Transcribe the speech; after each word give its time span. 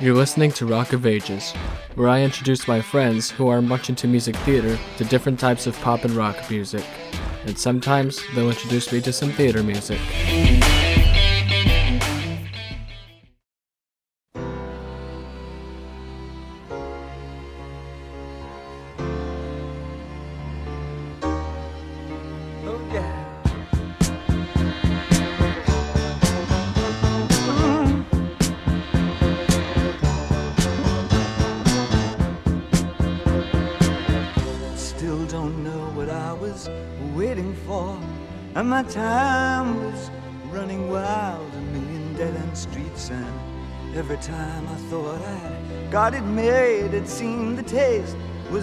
You're 0.00 0.14
listening 0.14 0.52
to 0.52 0.64
Rock 0.64 0.94
of 0.94 1.04
Ages, 1.04 1.52
where 1.94 2.08
I 2.08 2.22
introduce 2.22 2.66
my 2.66 2.80
friends 2.80 3.30
who 3.30 3.48
are 3.48 3.60
much 3.60 3.90
into 3.90 4.08
music 4.08 4.34
theater 4.36 4.78
to 4.96 5.04
different 5.04 5.38
types 5.38 5.66
of 5.66 5.78
pop 5.82 6.06
and 6.06 6.14
rock 6.14 6.50
music. 6.50 6.86
And 7.44 7.58
sometimes 7.58 8.18
they'll 8.34 8.48
introduce 8.48 8.90
me 8.94 9.02
to 9.02 9.12
some 9.12 9.30
theater 9.30 9.62
music. 9.62 10.00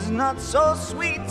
Was 0.07 0.15
not 0.15 0.39
so 0.39 0.73
sweet. 0.75 1.29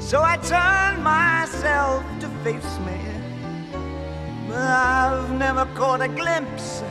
So 0.00 0.22
I 0.22 0.36
turn 0.38 1.02
myself 1.02 2.04
to 2.20 2.28
face 2.42 2.78
me. 2.86 2.98
But 4.48 4.56
I've 4.56 5.30
never 5.32 5.66
caught 5.74 6.00
a 6.00 6.08
glimpse 6.08 6.80
of 6.80 6.88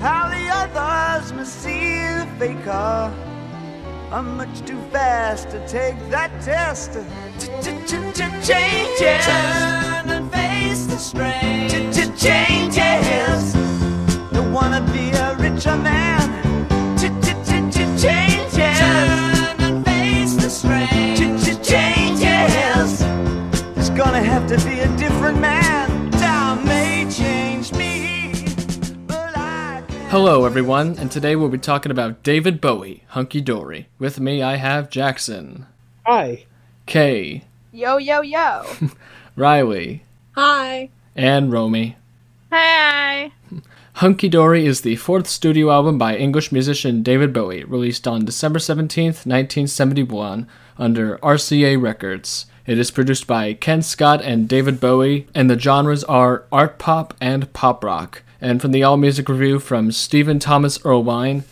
how 0.00 0.28
the 0.30 0.48
others 0.60 1.32
must 1.34 1.62
see 1.62 1.98
the 2.20 2.26
faker. 2.38 3.12
I'm 4.10 4.36
much 4.38 4.62
too 4.64 4.80
fast 4.90 5.50
to 5.50 5.58
take 5.68 5.98
that 6.10 6.30
test. 6.40 6.92
Changes. 8.48 9.26
Turn 9.26 10.08
and 10.16 10.32
face 10.32 10.86
the 10.86 10.96
strain. 10.96 11.68
Changes. 12.16 13.52
Don't 14.32 14.52
wanna 14.52 14.80
be 14.92 15.10
a 15.10 15.36
richer 15.36 15.76
man. 15.76 16.19
Have 24.40 24.58
to 24.60 24.68
be 24.68 24.80
a 24.80 24.96
different 24.96 25.38
man. 25.38 26.10
Time 26.12 26.64
may 26.64 27.06
change 27.10 27.72
me, 27.72 28.32
but 29.06 29.36
I. 29.36 29.82
Hello, 30.08 30.44
everyone, 30.46 30.98
and 30.98 31.10
today 31.10 31.36
we'll 31.36 31.48
be 31.50 31.58
talking 31.58 31.92
about 31.92 32.22
David 32.22 32.60
Bowie, 32.60 33.04
Hunky 33.08 33.40
Dory. 33.40 33.88
With 33.98 34.18
me, 34.20 34.42
I 34.42 34.56
have 34.56 34.88
Jackson, 34.90 35.66
Hi. 36.06 36.46
Kay, 36.86 37.44
Yo, 37.72 37.98
yo, 37.98 38.22
yo. 38.22 38.64
Riley, 39.36 40.04
Hi. 40.34 40.88
and 41.14 41.52
Romy. 41.52 41.96
Hi. 42.50 43.32
Hunky 43.94 44.28
Dory 44.30 44.64
is 44.64 44.80
the 44.80 44.96
fourth 44.96 45.26
studio 45.28 45.70
album 45.70 45.98
by 45.98 46.16
English 46.16 46.50
musician 46.50 47.02
David 47.02 47.32
Bowie, 47.34 47.64
released 47.64 48.08
on 48.08 48.24
December 48.24 48.58
17th, 48.58 49.26
1971, 49.26 50.48
under 50.78 51.18
RCA 51.18 51.80
Records. 51.80 52.46
It 52.70 52.78
is 52.78 52.92
produced 52.92 53.26
by 53.26 53.54
Ken 53.54 53.82
Scott 53.82 54.22
and 54.22 54.48
David 54.48 54.78
Bowie, 54.78 55.26
and 55.34 55.50
the 55.50 55.58
genres 55.58 56.04
are 56.04 56.44
art 56.52 56.78
pop 56.78 57.14
and 57.20 57.52
pop 57.52 57.82
rock. 57.82 58.22
And 58.40 58.62
from 58.62 58.70
the 58.70 58.84
All 58.84 58.96
Music 58.96 59.28
Review 59.28 59.58
from 59.58 59.90
Stephen 59.90 60.38
Thomas 60.38 60.78
Erlewine, 60.84 61.42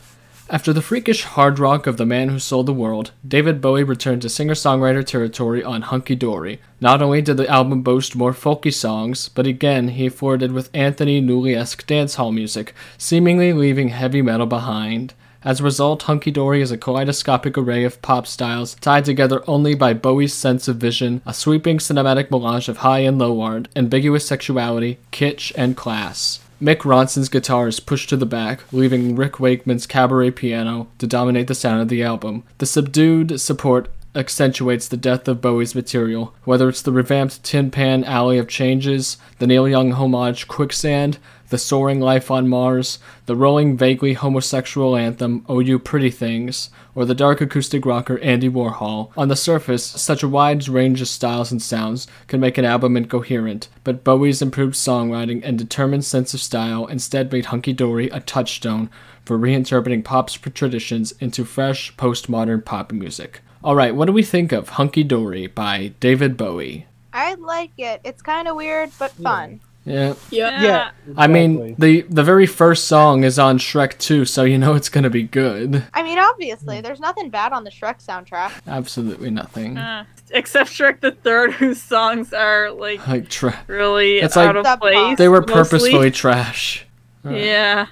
after 0.48 0.72
the 0.72 0.80
freakish 0.80 1.24
hard 1.24 1.58
rock 1.58 1.88
of 1.88 1.96
The 1.96 2.06
Man 2.06 2.28
Who 2.28 2.38
Sold 2.38 2.66
the 2.66 2.72
World, 2.72 3.10
David 3.26 3.60
Bowie 3.60 3.82
returned 3.82 4.22
to 4.22 4.28
singer 4.28 4.54
songwriter 4.54 5.04
territory 5.04 5.64
on 5.64 5.82
Hunky 5.82 6.14
Dory. 6.14 6.60
Not 6.80 7.02
only 7.02 7.20
did 7.20 7.36
the 7.36 7.48
album 7.48 7.82
boast 7.82 8.14
more 8.14 8.32
folky 8.32 8.72
songs, 8.72 9.28
but 9.28 9.44
again 9.44 9.88
he 9.88 10.08
flirted 10.08 10.52
with 10.52 10.70
Anthony 10.72 11.20
Newley 11.20 11.56
esque 11.56 11.84
dancehall 11.88 12.32
music, 12.32 12.74
seemingly 12.96 13.52
leaving 13.52 13.88
heavy 13.88 14.22
metal 14.22 14.46
behind. 14.46 15.14
As 15.44 15.60
a 15.60 15.64
result, 15.64 16.02
Hunky 16.02 16.32
Dory 16.32 16.60
is 16.60 16.72
a 16.72 16.76
kaleidoscopic 16.76 17.56
array 17.56 17.84
of 17.84 18.02
pop 18.02 18.26
styles 18.26 18.74
tied 18.76 19.04
together 19.04 19.44
only 19.46 19.74
by 19.74 19.94
Bowie's 19.94 20.34
sense 20.34 20.66
of 20.66 20.76
vision, 20.76 21.22
a 21.24 21.32
sweeping 21.32 21.78
cinematic 21.78 22.28
melange 22.30 22.68
of 22.68 22.78
high 22.78 23.00
and 23.00 23.18
low 23.18 23.40
art, 23.40 23.68
ambiguous 23.76 24.26
sexuality, 24.26 24.98
kitsch, 25.12 25.52
and 25.56 25.76
class. 25.76 26.40
Mick 26.60 26.78
Ronson's 26.78 27.28
guitar 27.28 27.68
is 27.68 27.78
pushed 27.78 28.08
to 28.08 28.16
the 28.16 28.26
back, 28.26 28.64
leaving 28.72 29.14
Rick 29.14 29.38
Wakeman's 29.38 29.86
cabaret 29.86 30.32
piano 30.32 30.88
to 30.98 31.06
dominate 31.06 31.46
the 31.46 31.54
sound 31.54 31.82
of 31.82 31.88
the 31.88 32.02
album. 32.02 32.42
The 32.58 32.66
subdued 32.66 33.40
support 33.40 33.88
accentuates 34.16 34.88
the 34.88 34.96
depth 34.96 35.28
of 35.28 35.40
Bowie's 35.40 35.76
material, 35.76 36.34
whether 36.42 36.68
it's 36.68 36.82
the 36.82 36.90
revamped 36.90 37.44
Tin 37.44 37.70
Pan 37.70 38.02
Alley 38.02 38.38
of 38.38 38.48
Changes, 38.48 39.18
the 39.38 39.46
Neil 39.46 39.68
Young 39.68 39.92
homage 39.92 40.48
Quicksand, 40.48 41.18
the 41.50 41.58
soaring 41.58 42.00
life 42.00 42.30
on 42.30 42.48
Mars, 42.48 42.98
the 43.26 43.36
rolling, 43.36 43.76
vaguely 43.76 44.12
homosexual 44.12 44.96
anthem 44.96 45.44
Oh 45.48 45.60
You 45.60 45.78
Pretty 45.78 46.10
Things, 46.10 46.70
or 46.94 47.04
the 47.04 47.14
dark 47.14 47.40
acoustic 47.40 47.86
rocker 47.86 48.18
Andy 48.18 48.48
Warhol. 48.48 49.10
On 49.16 49.28
the 49.28 49.36
surface, 49.36 49.84
such 49.84 50.22
a 50.22 50.28
wide 50.28 50.68
range 50.68 51.00
of 51.00 51.08
styles 51.08 51.50
and 51.50 51.62
sounds 51.62 52.06
can 52.26 52.40
make 52.40 52.58
an 52.58 52.64
album 52.64 52.96
incoherent, 52.96 53.68
but 53.84 54.04
Bowie's 54.04 54.42
improved 54.42 54.74
songwriting 54.74 55.40
and 55.44 55.58
determined 55.58 56.04
sense 56.04 56.34
of 56.34 56.40
style 56.40 56.86
instead 56.86 57.32
made 57.32 57.46
Hunky 57.46 57.72
Dory 57.72 58.08
a 58.08 58.20
touchstone 58.20 58.90
for 59.24 59.38
reinterpreting 59.38 60.04
pop's 60.04 60.34
traditions 60.34 61.12
into 61.20 61.44
fresh, 61.44 61.94
postmodern 61.96 62.64
pop 62.64 62.92
music. 62.92 63.40
Alright, 63.62 63.94
what 63.94 64.06
do 64.06 64.12
we 64.12 64.22
think 64.22 64.52
of 64.52 64.70
Hunky 64.70 65.04
Dory 65.04 65.46
by 65.46 65.92
David 66.00 66.36
Bowie? 66.36 66.86
I 67.12 67.34
like 67.34 67.72
it. 67.78 68.00
It's 68.04 68.22
kind 68.22 68.46
of 68.46 68.56
weird, 68.56 68.90
but 68.98 69.10
fun. 69.12 69.60
Yeah. 69.60 69.67
Yeah. 69.88 70.14
Yeah. 70.30 70.62
Yeah. 70.62 70.90
I 71.16 71.26
mean, 71.26 71.74
the 71.78 72.02
the 72.02 72.22
very 72.22 72.46
first 72.46 72.86
song 72.86 73.24
is 73.24 73.38
on 73.38 73.58
Shrek 73.58 73.98
2, 73.98 74.24
so 74.24 74.44
you 74.44 74.58
know 74.58 74.74
it's 74.74 74.88
gonna 74.88 75.10
be 75.10 75.22
good. 75.22 75.84
I 75.94 76.02
mean, 76.02 76.18
obviously, 76.18 76.80
there's 76.80 77.00
nothing 77.00 77.30
bad 77.30 77.52
on 77.52 77.64
the 77.64 77.70
Shrek 77.70 78.04
soundtrack. 78.04 78.52
Absolutely 78.66 79.30
nothing. 79.30 79.78
Uh, 79.78 80.04
except 80.30 80.70
Shrek 80.70 81.00
the 81.00 81.12
Third, 81.12 81.52
whose 81.60 81.80
songs 81.80 82.32
are 82.32 82.70
like 82.70 83.06
Like 83.08 83.28
tra- 83.28 83.58
really 83.66 84.18
It's 84.18 84.36
like- 84.36 84.48
out 84.48 84.56
of 84.56 84.80
place. 84.80 85.16
they 85.18 85.28
were 85.28 85.40
mostly. 85.40 85.54
purposefully 85.54 86.10
trash. 86.10 86.84
Yeah. 87.28 87.86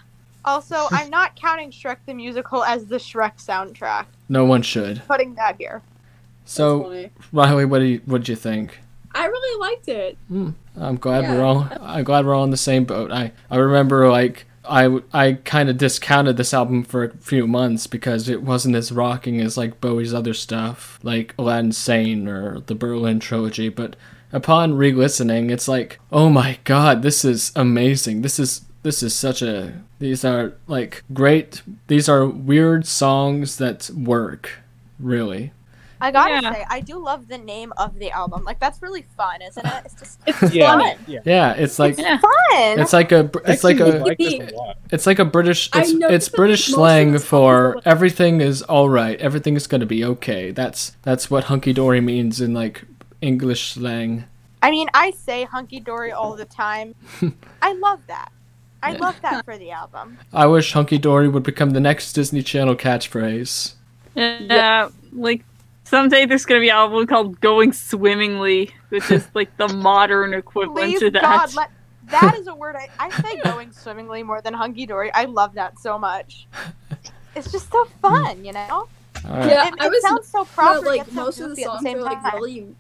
Also, 0.44 0.86
I'm 0.92 1.10
not 1.10 1.34
counting 1.34 1.70
Shrek 1.72 1.96
the 2.06 2.14
musical 2.14 2.62
as 2.62 2.86
the 2.86 2.96
Shrek 2.96 3.44
soundtrack. 3.44 4.06
No 4.28 4.44
one 4.44 4.62
should. 4.62 5.02
Putting 5.08 5.34
that 5.34 5.56
here. 5.58 5.82
So 6.44 6.84
funny. 6.84 7.10
Riley, 7.32 7.64
what 7.64 7.80
do 7.80 7.84
you 7.86 8.00
what 8.04 8.22
do 8.24 8.32
you 8.32 8.36
think? 8.36 8.78
I 9.16 9.26
really 9.26 9.60
liked 9.60 9.88
it. 9.88 10.18
Hmm. 10.28 10.50
I'm 10.76 10.96
glad 10.96 11.24
we're 11.24 11.42
all 11.42 11.68
I'm 11.80 12.04
glad 12.04 12.26
we're 12.26 12.34
all 12.34 12.42
on 12.42 12.50
the 12.50 12.56
same 12.56 12.84
boat. 12.84 13.10
I 13.10 13.32
I 13.50 13.56
remember 13.56 14.10
like 14.10 14.46
I 14.68 15.00
I 15.12 15.34
kind 15.44 15.68
of 15.70 15.78
discounted 15.78 16.36
this 16.36 16.52
album 16.52 16.84
for 16.84 17.04
a 17.04 17.16
few 17.16 17.46
months 17.46 17.86
because 17.86 18.28
it 18.28 18.42
wasn't 18.42 18.76
as 18.76 18.92
rocking 18.92 19.40
as 19.40 19.56
like 19.56 19.80
Bowie's 19.80 20.12
other 20.12 20.34
stuff, 20.34 20.98
like 21.02 21.34
Aladdin 21.38 21.72
Sane 21.72 22.28
or 22.28 22.60
the 22.60 22.74
Berlin 22.74 23.18
trilogy, 23.18 23.70
but 23.70 23.96
upon 24.32 24.74
re-listening, 24.74 25.48
it's 25.50 25.68
like, 25.68 25.98
"Oh 26.12 26.28
my 26.28 26.58
god, 26.64 27.02
this 27.02 27.24
is 27.24 27.52
amazing. 27.56 28.20
This 28.22 28.38
is 28.38 28.66
this 28.82 29.02
is 29.02 29.14
such 29.14 29.40
a 29.40 29.72
these 29.98 30.24
are 30.24 30.52
like 30.66 31.02
great 31.12 31.62
these 31.86 32.08
are 32.08 32.26
weird 32.26 32.86
songs 32.86 33.56
that 33.56 33.88
work, 33.90 34.60
really." 34.98 35.52
I 36.00 36.10
gotta 36.10 36.40
Yeah. 36.42 36.52
say, 36.52 36.64
I 36.68 36.80
do 36.80 36.98
love 36.98 37.26
the 37.28 37.38
name 37.38 37.72
of 37.78 37.98
the 37.98 38.10
album. 38.10 38.44
Like, 38.44 38.60
that's 38.60 38.82
really 38.82 39.02
fun, 39.16 39.40
isn't 39.42 39.64
it? 39.66 39.82
It's 39.86 39.94
just 39.94 40.20
It's 40.26 40.54
yeah, 40.54 40.72
fun. 40.78 40.96
yeah. 41.06 41.20
Yeah, 41.24 41.52
it's 41.52 41.78
like 41.78 41.96
Yeah. 41.98 42.18
fun. 42.18 42.78
it's 42.80 42.92
like 42.92 43.12
a 43.12 43.30
it's 43.46 43.64
like 43.64 43.80
Actually, 43.80 43.90
a 43.90 43.96
I 43.96 44.02
like 44.02 44.20
a 44.52 44.56
lot. 44.56 44.76
It's 44.90 45.06
like 45.06 45.18
a 45.18 45.24
British. 45.24 45.70
It's, 45.74 45.90
it's 45.92 46.28
British 46.28 46.66
slang 46.66 47.18
for 47.18 47.80
everything 47.84 48.40
is 48.40 48.62
all 48.62 48.88
right. 48.90 49.18
Everything 49.20 49.56
is 49.56 49.66
gonna 49.66 49.86
be 49.86 50.04
okay. 50.04 50.50
That's 50.50 50.92
that's 51.02 51.30
what 51.30 51.44
hunky 51.44 51.72
dory 51.72 52.00
means 52.00 52.40
in 52.40 52.52
like 52.54 52.84
English 53.22 53.72
slang. 53.72 54.24
I 54.62 54.70
mean, 54.70 54.88
I 54.94 55.10
say 55.12 55.44
hunky 55.44 55.80
dory 55.80 56.12
all 56.12 56.34
the 56.36 56.44
time. 56.44 56.94
I 57.62 57.72
love 57.74 58.00
that. 58.08 58.30
I 58.82 58.92
Yeah. 58.92 58.98
love 58.98 59.20
that 59.22 59.44
for 59.44 59.56
the 59.56 59.70
album. 59.70 60.18
I 60.32 60.46
wish 60.46 60.72
hunky 60.72 60.98
dory 60.98 61.28
would 61.28 61.42
become 61.42 61.70
the 61.70 61.80
next 61.80 62.12
Disney 62.12 62.42
Channel 62.42 62.76
catchphrase. 62.76 63.74
Yeah. 64.14 64.88
Like 65.12 65.44
someday 65.86 66.26
there's 66.26 66.44
gonna 66.44 66.60
be 66.60 66.68
an 66.68 66.76
album 66.76 67.06
called 67.06 67.40
Going 67.40 67.72
Swimmingly, 67.72 68.70
which 68.90 69.10
is 69.10 69.26
like 69.34 69.56
the 69.56 69.68
modern 69.68 70.34
equivalent 70.34 70.90
Please, 70.90 71.00
to 71.00 71.10
that. 71.12 71.22
God, 71.22 71.54
let 71.54 71.70
that 72.10 72.36
is 72.38 72.46
a 72.46 72.54
word 72.54 72.76
I, 72.76 72.88
I 72.98 73.10
say 73.22 73.40
going 73.42 73.72
swimmingly 73.72 74.22
more 74.22 74.40
than 74.40 74.54
hunky 74.54 74.86
dory. 74.86 75.10
I 75.12 75.24
love 75.24 75.54
that 75.54 75.78
so 75.78 75.98
much. 75.98 76.46
It's 77.34 77.50
just 77.50 77.70
so 77.70 77.84
fun, 78.00 78.44
you 78.44 78.52
know. 78.52 78.68
All 78.70 78.88
right. 79.24 79.48
Yeah, 79.48 79.68
it, 79.68 79.74
I 79.80 79.86
it 79.86 79.90
was 79.90 80.02
sounds 80.02 80.28
so 80.28 80.44
But, 80.44 80.52
proper, 80.52 80.86
like 80.86 81.12
most 81.12 81.40
of 81.40 81.50
the 81.50 81.56
goofy 81.56 81.64
at 81.64 81.72
the 81.72 81.84
songs 81.84 81.94
are 81.94 82.02
like 82.02 82.22
time. 82.22 82.34
really. 82.34 82.76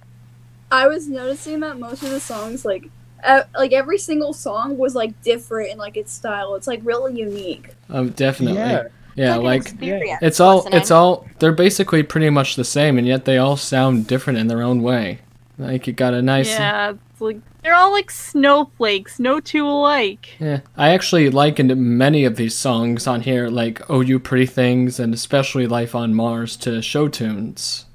I 0.70 0.88
was 0.88 1.08
noticing 1.08 1.60
that 1.60 1.78
most 1.78 2.02
of 2.02 2.10
the 2.10 2.20
songs 2.20 2.64
like 2.64 2.88
uh, 3.24 3.42
like 3.54 3.72
every 3.72 3.98
single 3.98 4.32
song 4.32 4.78
was 4.78 4.94
like 4.94 5.20
different 5.22 5.70
in 5.70 5.78
like 5.78 5.96
its 5.96 6.12
style. 6.12 6.54
It's 6.54 6.66
like 6.66 6.80
really 6.84 7.18
unique. 7.18 7.70
Um, 7.88 8.10
definitely. 8.10 8.58
Yeah. 8.58 8.88
Yeah, 9.16 9.36
an 9.36 9.42
like 9.42 9.72
it's 9.80 10.40
all 10.40 10.56
listening. 10.56 10.74
it's 10.74 10.90
all 10.90 11.26
they're 11.38 11.52
basically 11.52 12.02
pretty 12.02 12.30
much 12.30 12.54
the 12.54 12.64
same, 12.64 12.98
and 12.98 13.06
yet 13.06 13.24
they 13.24 13.38
all 13.38 13.56
sound 13.56 14.06
different 14.06 14.38
in 14.38 14.46
their 14.46 14.62
own 14.62 14.82
way. 14.82 15.20
Like 15.58 15.88
it 15.88 15.94
got 15.94 16.12
a 16.12 16.20
nice. 16.20 16.50
Yeah, 16.50 16.92
it's 17.10 17.20
like 17.20 17.40
they're 17.62 17.74
all 17.74 17.92
like 17.92 18.10
snowflakes, 18.10 19.18
no 19.18 19.40
two 19.40 19.66
alike. 19.66 20.28
Yeah, 20.38 20.60
I 20.76 20.90
actually 20.90 21.30
likened 21.30 21.74
many 21.76 22.24
of 22.26 22.36
these 22.36 22.54
songs 22.54 23.06
on 23.06 23.22
here, 23.22 23.48
like 23.48 23.80
"Oh 23.90 24.02
You 24.02 24.20
Pretty 24.20 24.46
Things" 24.46 25.00
and 25.00 25.14
especially 25.14 25.66
"Life 25.66 25.94
on 25.94 26.14
Mars," 26.14 26.56
to 26.58 26.82
show 26.82 27.08
tunes. 27.08 27.86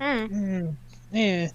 Mm. 0.00 0.28
Mm, 0.30 0.74
yeah. 1.10 1.48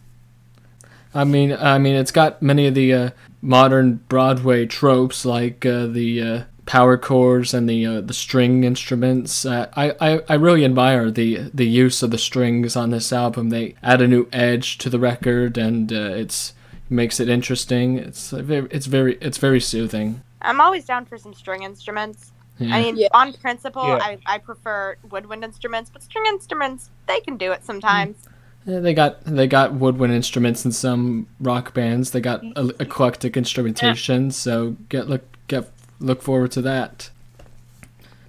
I 1.15 1.23
mean, 1.23 1.53
I 1.53 1.77
mean, 1.77 1.95
it's 1.95 2.11
got 2.11 2.41
many 2.41 2.67
of 2.67 2.73
the 2.75 2.93
uh, 2.93 3.09
modern 3.41 4.01
Broadway 4.09 4.65
tropes, 4.65 5.25
like 5.25 5.65
uh, 5.65 5.85
the 5.85 6.21
uh, 6.21 6.43
power 6.65 6.97
chords 6.97 7.53
and 7.53 7.69
the 7.69 7.85
uh, 7.85 8.01
the 8.01 8.13
string 8.13 8.63
instruments. 8.63 9.45
Uh, 9.45 9.69
I, 9.75 9.93
I 9.99 10.21
I 10.29 10.33
really 10.35 10.63
admire 10.65 11.11
the 11.11 11.49
the 11.53 11.65
use 11.67 12.03
of 12.03 12.11
the 12.11 12.17
strings 12.17 12.75
on 12.75 12.89
this 12.91 13.11
album. 13.13 13.49
They 13.49 13.75
add 13.83 14.01
a 14.01 14.07
new 14.07 14.27
edge 14.31 14.77
to 14.79 14.89
the 14.89 14.99
record, 14.99 15.57
and 15.57 15.91
uh, 15.91 15.95
it's 16.15 16.53
makes 16.89 17.19
it 17.19 17.29
interesting. 17.29 17.97
It's 17.97 18.31
very 18.31 18.67
it's 18.71 18.85
very 18.85 19.17
it's 19.21 19.37
very 19.37 19.59
soothing. 19.59 20.21
I'm 20.41 20.59
always 20.61 20.85
down 20.85 21.05
for 21.05 21.17
some 21.17 21.33
string 21.33 21.63
instruments. 21.63 22.31
Yeah. 22.59 22.75
I 22.75 22.81
mean, 22.83 22.97
Yeah. 22.97 23.07
on 23.13 23.33
principle, 23.33 23.87
Yeah. 23.87 23.95
I, 24.01 24.17
I 24.27 24.37
prefer 24.37 24.95
woodwind 25.09 25.43
instruments, 25.43 25.89
but 25.91 26.03
string 26.03 26.25
instruments, 26.27 26.91
they 27.07 27.19
can 27.21 27.35
do 27.37 27.51
it 27.51 27.65
sometimes. 27.65 28.15
Yeah, 28.65 28.79
they 28.79 28.93
got 28.93 29.23
they 29.25 29.47
got 29.47 29.73
woodwind 29.73 30.13
instruments 30.13 30.63
in 30.63 30.71
some 30.71 31.27
rock 31.39 31.73
bands. 31.73 32.11
They 32.11 32.21
got 32.21 32.43
e- 32.43 32.71
eclectic 32.79 33.35
instrumentation, 33.35 34.31
so 34.31 34.75
get 34.89 35.09
look 35.09 35.23
get 35.47 35.69
look 35.99 36.21
forward 36.21 36.51
to 36.51 36.61
that. 36.63 37.09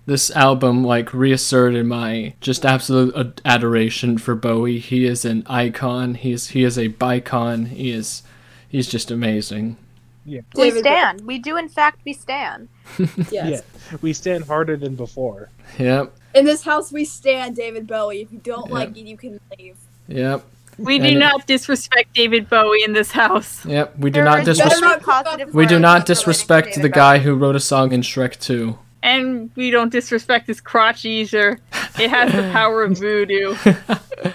This 0.06 0.30
album 0.32 0.84
like 0.84 1.14
reasserted 1.14 1.86
my 1.86 2.34
just 2.40 2.66
absolute 2.66 3.16
ad- 3.16 3.40
adoration 3.44 4.18
for 4.18 4.34
Bowie. 4.34 4.78
He 4.78 5.06
is 5.06 5.24
an 5.24 5.44
icon. 5.46 6.14
He 6.14 6.32
is 6.32 6.48
he 6.48 6.62
is 6.62 6.76
a 6.78 6.88
bicon. 6.90 7.68
He 7.68 7.90
is 7.90 8.22
he's 8.68 8.86
just 8.88 9.10
amazing. 9.10 9.78
We 10.54 10.70
stand. 10.70 11.20
We 11.22 11.38
do, 11.38 11.56
in 11.58 11.68
fact, 11.68 12.00
we 12.04 12.12
stand. 12.14 12.68
Yes. 12.98 13.62
Yeah. 13.90 13.98
We 14.00 14.12
stand 14.14 14.44
harder 14.44 14.76
than 14.76 14.94
before. 14.94 15.50
Yep, 15.78 16.14
In 16.34 16.44
this 16.46 16.62
house 16.64 16.90
we 16.92 17.04
stand, 17.04 17.56
David 17.56 17.86
Bowie. 17.86 18.22
If 18.22 18.32
you 18.32 18.38
don't 18.38 18.68
Yeah. 18.68 18.74
like 18.74 18.96
it, 18.96 19.06
you 19.06 19.16
can 19.18 19.38
leave. 19.58 19.76
yep, 20.08 20.42
We 20.78 20.98
do 20.98 21.06
And- 21.08 21.18
not 21.18 21.46
disrespect 21.46 22.14
David 22.14 22.48
Bowie 22.48 22.82
in 22.84 22.92
this 22.92 23.10
house. 23.12 23.64
yep. 23.66 23.94
We 23.98 24.10
do 24.10 24.14
There 24.14 24.24
not 24.24 24.40
is 24.40 24.44
disrespect. 24.58 24.70
Better 24.80 24.80
very 24.80 24.92
not- 25.00 25.24
positive 25.24 25.54
We 25.54 25.66
do 25.66 25.74
words 25.76 25.82
not 25.82 25.88
relating 25.88 26.04
to 26.04 26.06
disrespect 26.14 26.68
the 26.74 26.80
David 26.82 26.92
guy 26.92 27.16
Bowie. 27.18 27.24
who 27.24 27.34
wrote 27.34 27.56
a 27.56 27.60
song 27.60 27.92
in 27.92 28.00
Shrek 28.02 28.38
2. 28.40 28.78
And 29.02 29.50
we 29.54 29.70
don't 29.70 29.90
disrespect 29.92 30.46
his 30.46 30.60
crotch 30.60 31.04
either. 31.04 31.58
It 31.98 32.08
has 32.10 32.32
the 32.32 32.50
power 32.52 32.82
of 32.84 32.98
voodoo. 32.98 33.54
Oh, 33.66 33.76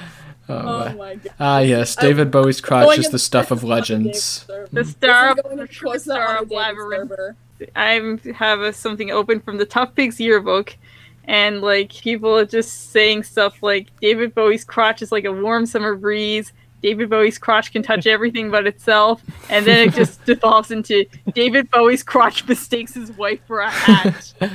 Oh 0.49 0.63
my- 0.63 0.93
my 0.93 1.15
god. 1.15 1.33
Ah, 1.39 1.59
yes, 1.59 1.95
David 1.95 2.31
Bowie's 2.31 2.59
crotch 2.61 2.85
Going 2.85 2.99
is 2.99 3.05
in 3.07 3.11
the 3.11 3.19
stuff 3.19 3.51
of 3.51 3.63
legends. 3.75 4.45
The 4.71 4.83
star 4.85 5.31
of 5.31 5.43
going 5.43 5.57
the 5.57 5.67
to 5.67 5.73
close 5.79 6.05
that 6.05 6.13
star 6.15 6.37
on 6.37 6.43
of 6.43 6.49
David 6.49 6.55
Labyrinth. 6.55 7.09
server. 7.09 7.35
I 7.75 8.17
have 8.35 8.61
a, 8.61 8.71
something 8.71 9.11
open 9.11 9.41
from 9.41 9.57
the 9.57 9.65
Tough 9.65 9.93
Pigs 9.93 10.19
yearbook, 10.19 10.75
and 11.25 11.61
like 11.61 11.93
people 11.93 12.35
are 12.35 12.45
just 12.45 12.91
saying 12.91 13.23
stuff 13.23 13.61
like 13.61 13.87
David 14.01 14.33
Bowie's 14.33 14.63
crotch 14.63 15.01
is 15.01 15.11
like 15.11 15.25
a 15.25 15.31
warm 15.31 15.65
summer 15.65 15.95
breeze. 15.95 16.53
David 16.81 17.09
Bowie's 17.09 17.37
crotch 17.37 17.71
can 17.71 17.83
touch 17.83 18.07
everything 18.07 18.49
but 18.49 18.65
itself, 18.65 19.23
and 19.49 19.65
then 19.65 19.87
it 19.87 19.93
just 19.93 20.23
devolves 20.25 20.71
into 20.71 21.05
David 21.33 21.69
Bowie's 21.71 22.03
crotch 22.03 22.47
mistakes 22.47 22.93
his 22.93 23.11
wife 23.11 23.39
for 23.47 23.59
a 23.59 23.69
hat. 23.69 24.33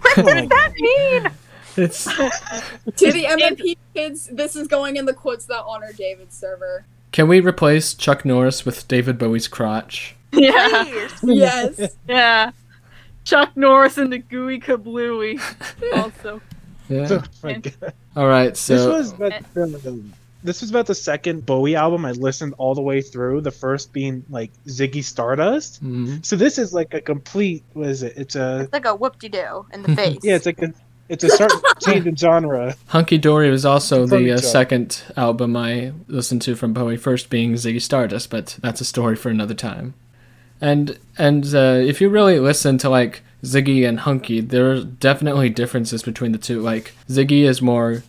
What 0.00 0.16
does 0.16 0.44
oh 0.44 0.46
that 0.46 0.72
mean? 0.76 1.30
It's 1.76 2.04
To 2.04 3.12
the 3.12 3.24
MMP 3.24 3.76
kids, 3.94 4.28
this 4.32 4.56
is 4.56 4.66
going 4.66 4.96
in 4.96 5.04
the 5.06 5.12
quotes 5.12 5.44
that 5.46 5.62
honor 5.64 5.92
David's 5.92 6.36
server. 6.36 6.84
Can 7.12 7.28
we 7.28 7.40
replace 7.40 7.94
Chuck 7.94 8.24
Norris 8.24 8.64
with 8.64 8.86
David 8.88 9.18
Bowie's 9.18 9.48
crotch? 9.48 10.14
yeah, 10.32 10.84
Please. 11.20 11.36
Yes. 11.36 11.96
yeah. 12.08 12.50
Chuck 13.28 13.56
Norris 13.56 13.98
and 13.98 14.10
the 14.12 14.18
Gooey 14.18 14.58
Kablooey. 14.60 15.38
Also, 15.94 16.40
Yeah. 16.88 17.08
Oh 17.10 17.22
my 17.42 17.50
And- 17.50 17.62
God. 17.80 17.92
All 18.16 18.26
right. 18.26 18.50
This 18.50 18.60
So 18.60 18.92
was 18.92 19.12
about 19.12 19.32
the, 19.54 20.02
this 20.42 20.60
was 20.62 20.70
about 20.70 20.86
the 20.86 20.94
second 20.94 21.44
Bowie 21.44 21.76
album 21.76 22.04
I 22.06 22.12
listened 22.12 22.54
all 22.58 22.74
the 22.74 22.80
way 22.82 23.02
through. 23.02 23.42
The 23.42 23.50
first 23.50 23.92
being 23.92 24.24
like 24.30 24.50
Ziggy 24.66 25.04
Stardust. 25.04 25.84
Mhm. 25.84 26.24
So 26.24 26.36
this 26.36 26.56
is 26.58 26.72
like 26.72 26.94
a 26.94 27.00
complete. 27.00 27.62
What 27.74 27.88
is 27.88 28.02
it? 28.02 28.14
It's 28.16 28.34
a 28.36 28.60
It's 28.60 28.72
like 28.72 28.86
a 28.86 28.94
whoop-de-doo 28.94 29.66
in 29.74 29.82
the 29.82 29.94
face. 30.00 30.18
yeah. 30.22 30.36
It's 30.36 30.46
like 30.46 30.62
a 30.62 30.72
it's 31.10 31.24
a 31.24 31.28
certain 31.30 31.60
change 31.80 32.06
in 32.06 32.16
genre. 32.16 32.74
Hunky 32.88 33.18
Dory 33.18 33.50
was 33.50 33.64
also 33.66 34.06
From 34.06 34.24
the 34.24 34.32
uh, 34.32 34.38
second 34.38 35.02
album 35.16 35.56
I 35.56 35.92
listened 36.06 36.42
to 36.42 36.54
from 36.54 36.72
Bowie. 36.72 36.96
First 36.96 37.28
being 37.30 37.52
Ziggy 37.54 37.80
Stardust, 37.82 38.30
but 38.30 38.58
that's 38.62 38.80
a 38.80 38.84
story 38.84 39.16
for 39.16 39.28
another 39.30 39.54
time. 39.54 39.94
And 40.60 40.98
and 41.16 41.44
uh, 41.54 41.78
if 41.80 42.00
you 42.00 42.08
really 42.08 42.38
listen 42.40 42.78
to 42.78 42.88
like 42.88 43.22
Ziggy 43.44 43.88
and 43.88 44.00
Hunky, 44.00 44.40
there 44.40 44.70
are 44.72 44.82
definitely 44.82 45.48
differences 45.50 46.02
between 46.02 46.32
the 46.32 46.38
two. 46.38 46.60
Like 46.60 46.94
Ziggy 47.08 47.42
is 47.42 47.62
more 47.62 48.02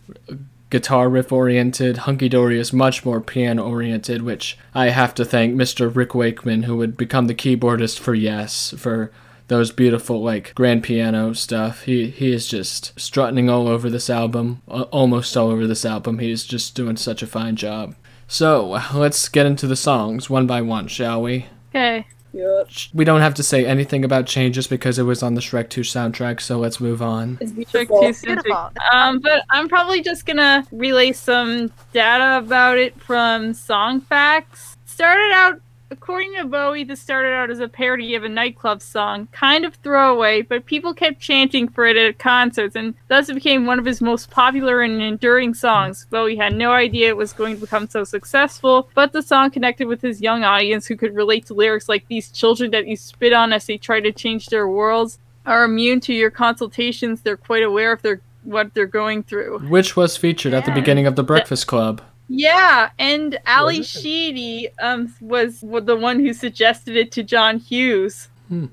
guitar 0.70 1.08
riff 1.08 1.32
oriented, 1.32 1.98
Hunky 1.98 2.28
Dory 2.28 2.58
is 2.58 2.72
much 2.72 3.04
more 3.04 3.20
piano 3.20 3.64
oriented, 3.64 4.22
which 4.22 4.56
I 4.74 4.90
have 4.90 5.14
to 5.16 5.24
thank 5.24 5.54
Mr. 5.54 5.94
Rick 5.94 6.14
Wakeman, 6.14 6.62
who 6.62 6.76
would 6.76 6.96
become 6.96 7.26
the 7.26 7.34
keyboardist 7.34 7.98
for 7.98 8.14
Yes, 8.14 8.72
for 8.78 9.10
those 9.48 9.72
beautiful 9.72 10.22
like 10.22 10.54
grand 10.54 10.84
piano 10.84 11.34
stuff. 11.34 11.82
He 11.82 12.08
he 12.10 12.32
is 12.32 12.46
just 12.46 12.98
strutting 12.98 13.50
all 13.50 13.66
over 13.68 13.90
this 13.90 14.08
album, 14.08 14.62
almost 14.68 15.36
all 15.36 15.50
over 15.50 15.66
this 15.66 15.84
album. 15.84 16.20
He's 16.20 16.44
just 16.44 16.74
doing 16.74 16.96
such 16.96 17.22
a 17.22 17.26
fine 17.26 17.56
job. 17.56 17.96
So 18.28 18.80
let's 18.94 19.28
get 19.28 19.46
into 19.46 19.66
the 19.66 19.76
songs 19.76 20.30
one 20.30 20.46
by 20.46 20.62
one, 20.62 20.86
shall 20.86 21.20
we? 21.20 21.46
okay. 21.70 22.06
Yep. 22.32 22.68
We 22.94 23.04
don't 23.04 23.20
have 23.20 23.34
to 23.34 23.42
say 23.42 23.66
anything 23.66 24.04
about 24.04 24.26
changes 24.26 24.66
because 24.66 24.98
it 24.98 25.02
was 25.02 25.22
on 25.22 25.34
the 25.34 25.40
Shrek 25.40 25.68
2 25.68 25.80
soundtrack, 25.80 26.40
so 26.40 26.58
let's 26.58 26.80
move 26.80 27.02
on. 27.02 27.38
It's 27.40 27.52
Shrek 27.52 27.88
2 27.88 28.12
centric. 28.12 28.44
Beautiful. 28.44 28.72
Um, 28.92 29.18
but 29.20 29.42
I'm 29.50 29.68
probably 29.68 30.02
just 30.02 30.26
gonna 30.26 30.64
relay 30.70 31.12
some 31.12 31.72
data 31.92 32.38
about 32.38 32.78
it 32.78 33.00
from 33.00 33.52
Song 33.54 34.00
Facts. 34.00 34.76
Started 34.86 35.32
out, 35.32 35.60
according 35.90 36.34
to 36.34 36.44
Bowie, 36.44 36.84
this 36.84 37.00
started 37.00 37.32
out 37.32 37.50
as 37.50 37.60
a 37.60 37.68
parody 37.68 38.14
of 38.14 38.24
a 38.24 38.28
nightclub 38.28 38.80
song, 38.80 39.28
kind 39.32 39.64
of 39.64 39.74
throwaway, 39.76 40.42
but 40.42 40.66
people 40.66 40.94
kept 40.94 41.20
chanting 41.20 41.68
for 41.68 41.86
it 41.86 41.96
at 41.96 42.18
concerts, 42.18 42.76
and 42.76 42.94
thus 43.08 43.28
it 43.28 43.34
became 43.34 43.66
one 43.66 43.78
of 43.78 43.84
his 43.84 44.00
most 44.00 44.30
popular 44.30 44.80
and 44.82 45.02
enduring 45.02 45.54
songs. 45.54 46.06
Bowie 46.10 46.36
had 46.36 46.54
no 46.54 46.72
idea 46.72 47.08
it 47.08 47.16
was 47.16 47.32
going 47.32 47.56
to 47.56 47.60
become 47.60 47.88
so 47.88 48.04
successful, 48.04 48.88
but 48.94 49.12
the 49.12 49.22
song 49.22 49.50
connected 49.50 49.88
with 49.88 50.00
his 50.00 50.20
young 50.20 50.44
audience 50.44 50.86
who 50.86 50.96
could 50.96 51.14
relate 51.14 51.46
to 51.46 51.54
lyrics 51.54 51.88
like 51.88 52.06
these 52.08 52.30
children 52.30 52.70
that 52.70 52.86
you 52.86 52.96
spit 52.96 53.32
on 53.32 53.52
as 53.52 53.66
they 53.66 53.76
try 53.76 54.00
to 54.00 54.12
change 54.12 54.46
their 54.46 54.68
worlds 54.68 55.18
are 55.46 55.64
immune 55.64 56.00
to 56.00 56.14
your 56.14 56.30
consultations. 56.30 57.22
They're 57.22 57.36
quite 57.36 57.62
aware 57.62 57.92
of 57.92 58.02
their 58.02 58.20
what 58.42 58.72
they're 58.72 58.86
going 58.86 59.22
through. 59.22 59.58
Which 59.68 59.96
was 59.96 60.16
featured 60.16 60.54
at 60.54 60.64
the 60.64 60.72
beginning 60.72 61.06
of 61.06 61.14
The 61.14 61.22
Breakfast 61.22 61.66
Club. 61.66 62.00
Yeah, 62.32 62.90
and 62.96 63.38
Ally 63.44 63.82
Sheedy 63.82 64.68
um 64.78 65.12
was 65.20 65.60
the 65.60 65.96
one 65.96 66.20
who 66.20 66.32
suggested 66.32 66.96
it 66.96 67.10
to 67.12 67.24
John 67.24 67.58
Hughes. 67.58 68.28
Oh 68.52 68.68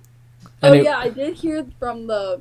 it- 0.74 0.84
yeah, 0.84 1.00
I 1.00 1.10
did 1.10 1.34
hear 1.36 1.66
from 1.80 2.06
the 2.06 2.40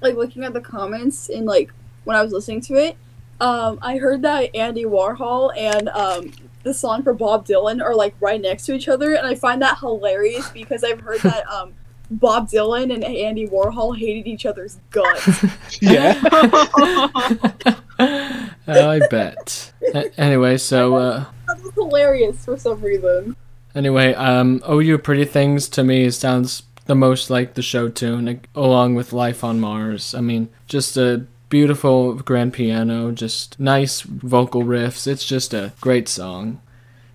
like 0.00 0.14
looking 0.16 0.42
at 0.44 0.54
the 0.54 0.60
comments 0.62 1.28
and 1.28 1.44
like 1.44 1.70
when 2.04 2.16
I 2.16 2.22
was 2.22 2.32
listening 2.32 2.62
to 2.62 2.74
it. 2.76 2.96
Um, 3.38 3.78
I 3.82 3.98
heard 3.98 4.22
that 4.22 4.54
Andy 4.56 4.84
Warhol 4.84 5.54
and 5.56 5.90
um 5.90 6.32
the 6.62 6.72
song 6.72 7.02
for 7.02 7.12
Bob 7.12 7.46
Dylan 7.46 7.82
are 7.82 7.94
like 7.94 8.14
right 8.20 8.40
next 8.40 8.64
to 8.66 8.72
each 8.74 8.88
other, 8.88 9.14
and 9.14 9.26
I 9.26 9.34
find 9.34 9.60
that 9.60 9.78
hilarious 9.78 10.48
because 10.50 10.82
I've 10.84 11.00
heard 11.00 11.20
that 11.20 11.46
um 11.52 11.74
Bob 12.10 12.48
Dylan 12.48 12.92
and 12.94 13.04
Andy 13.04 13.46
Warhol 13.46 13.94
hated 13.96 14.26
each 14.26 14.46
other's 14.46 14.78
guts. 14.90 15.44
Yeah. 15.82 16.18
I 17.98 19.00
bet. 19.10 19.69
A- 19.94 20.20
anyway, 20.20 20.56
so 20.58 20.94
uh, 20.96 21.24
that 21.48 21.62
was 21.62 21.72
hilarious 21.74 22.44
for 22.44 22.56
some 22.56 22.80
reason. 22.80 23.36
anyway, 23.74 24.14
um, 24.14 24.60
"Oh 24.64 24.78
You 24.78 24.98
Pretty 24.98 25.24
Things" 25.24 25.68
to 25.70 25.82
me 25.84 26.10
sounds 26.10 26.62
the 26.86 26.94
most 26.94 27.30
like 27.30 27.54
the 27.54 27.62
show 27.62 27.88
tune, 27.88 28.26
like, 28.26 28.48
along 28.54 28.94
with 28.94 29.12
"Life 29.12 29.42
on 29.44 29.60
Mars." 29.60 30.14
I 30.14 30.20
mean, 30.20 30.48
just 30.66 30.96
a 30.96 31.24
beautiful 31.48 32.14
grand 32.14 32.52
piano, 32.52 33.10
just 33.10 33.58
nice 33.58 34.02
vocal 34.02 34.62
riffs. 34.62 35.06
It's 35.06 35.24
just 35.24 35.52
a 35.54 35.72
great 35.80 36.08
song. 36.08 36.60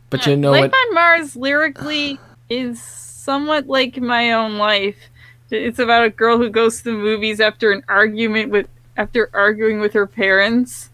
But 0.10 0.25
you 0.27 0.36
know 0.38 0.51
Life 0.51 0.72
what? 0.72 0.74
on 0.74 0.93
Mars 0.93 1.36
lyrically 1.36 2.19
is 2.50 2.81
somewhat 2.81 3.67
like 3.67 3.98
my 3.98 4.31
own 4.34 4.57
life. 4.57 4.98
It's 5.51 5.79
about 5.79 6.05
a 6.05 6.10
girl 6.10 6.38
who 6.38 6.50
goes 6.50 6.77
to 6.79 6.84
the 6.86 6.91
movies 6.98 7.39
after 7.39 7.72
an 7.72 7.84
argument 7.88 8.51
with 8.51 8.67
after 8.98 9.29
arguing 9.34 9.79
with 9.79 9.93
her 9.93 10.05
parents. 10.07 10.89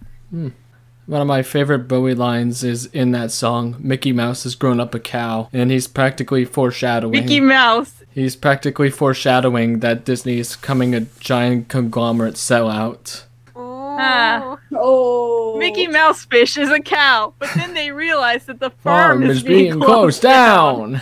One 1.12 1.20
of 1.20 1.28
my 1.28 1.44
favorite 1.44 1.90
Bowie 1.90 2.16
lines 2.16 2.64
is 2.64 2.86
in 2.86 3.12
that 3.12 3.32
song. 3.34 3.76
Mickey 3.80 4.14
Mouse 4.14 4.44
has 4.44 4.56
grown 4.56 4.80
up 4.80 4.96
a 4.96 5.00
cow, 5.00 5.50
and 5.52 5.70
he's 5.70 5.86
practically 5.86 6.46
foreshadowing. 6.46 7.12
Mickey 7.12 7.42
Mouse. 7.42 8.02
He's 8.12 8.38
practically 8.38 8.90
foreshadowing 8.90 9.82
that 9.82 10.06
Disney 10.06 10.40
is 10.40 10.56
coming 10.56 10.96
a 10.96 11.02
giant 11.20 11.68
conglomerate 11.68 12.36
sellout. 12.36 13.24
Ah. 13.58 14.58
Oh. 14.74 15.58
Mickey 15.60 15.90
Mouse 15.90 16.24
fish 16.24 16.56
is 16.56 16.72
a 16.72 16.80
cow, 16.80 17.34
but 17.40 17.50
then 17.56 17.74
they 17.74 17.92
realize 17.92 18.46
that 18.46 18.62
the 18.62 18.70
farm, 18.82 19.20
Farm 19.20 19.30
is 19.30 19.44
being 19.44 19.82
closed 19.82 20.22
down. 20.22 21.02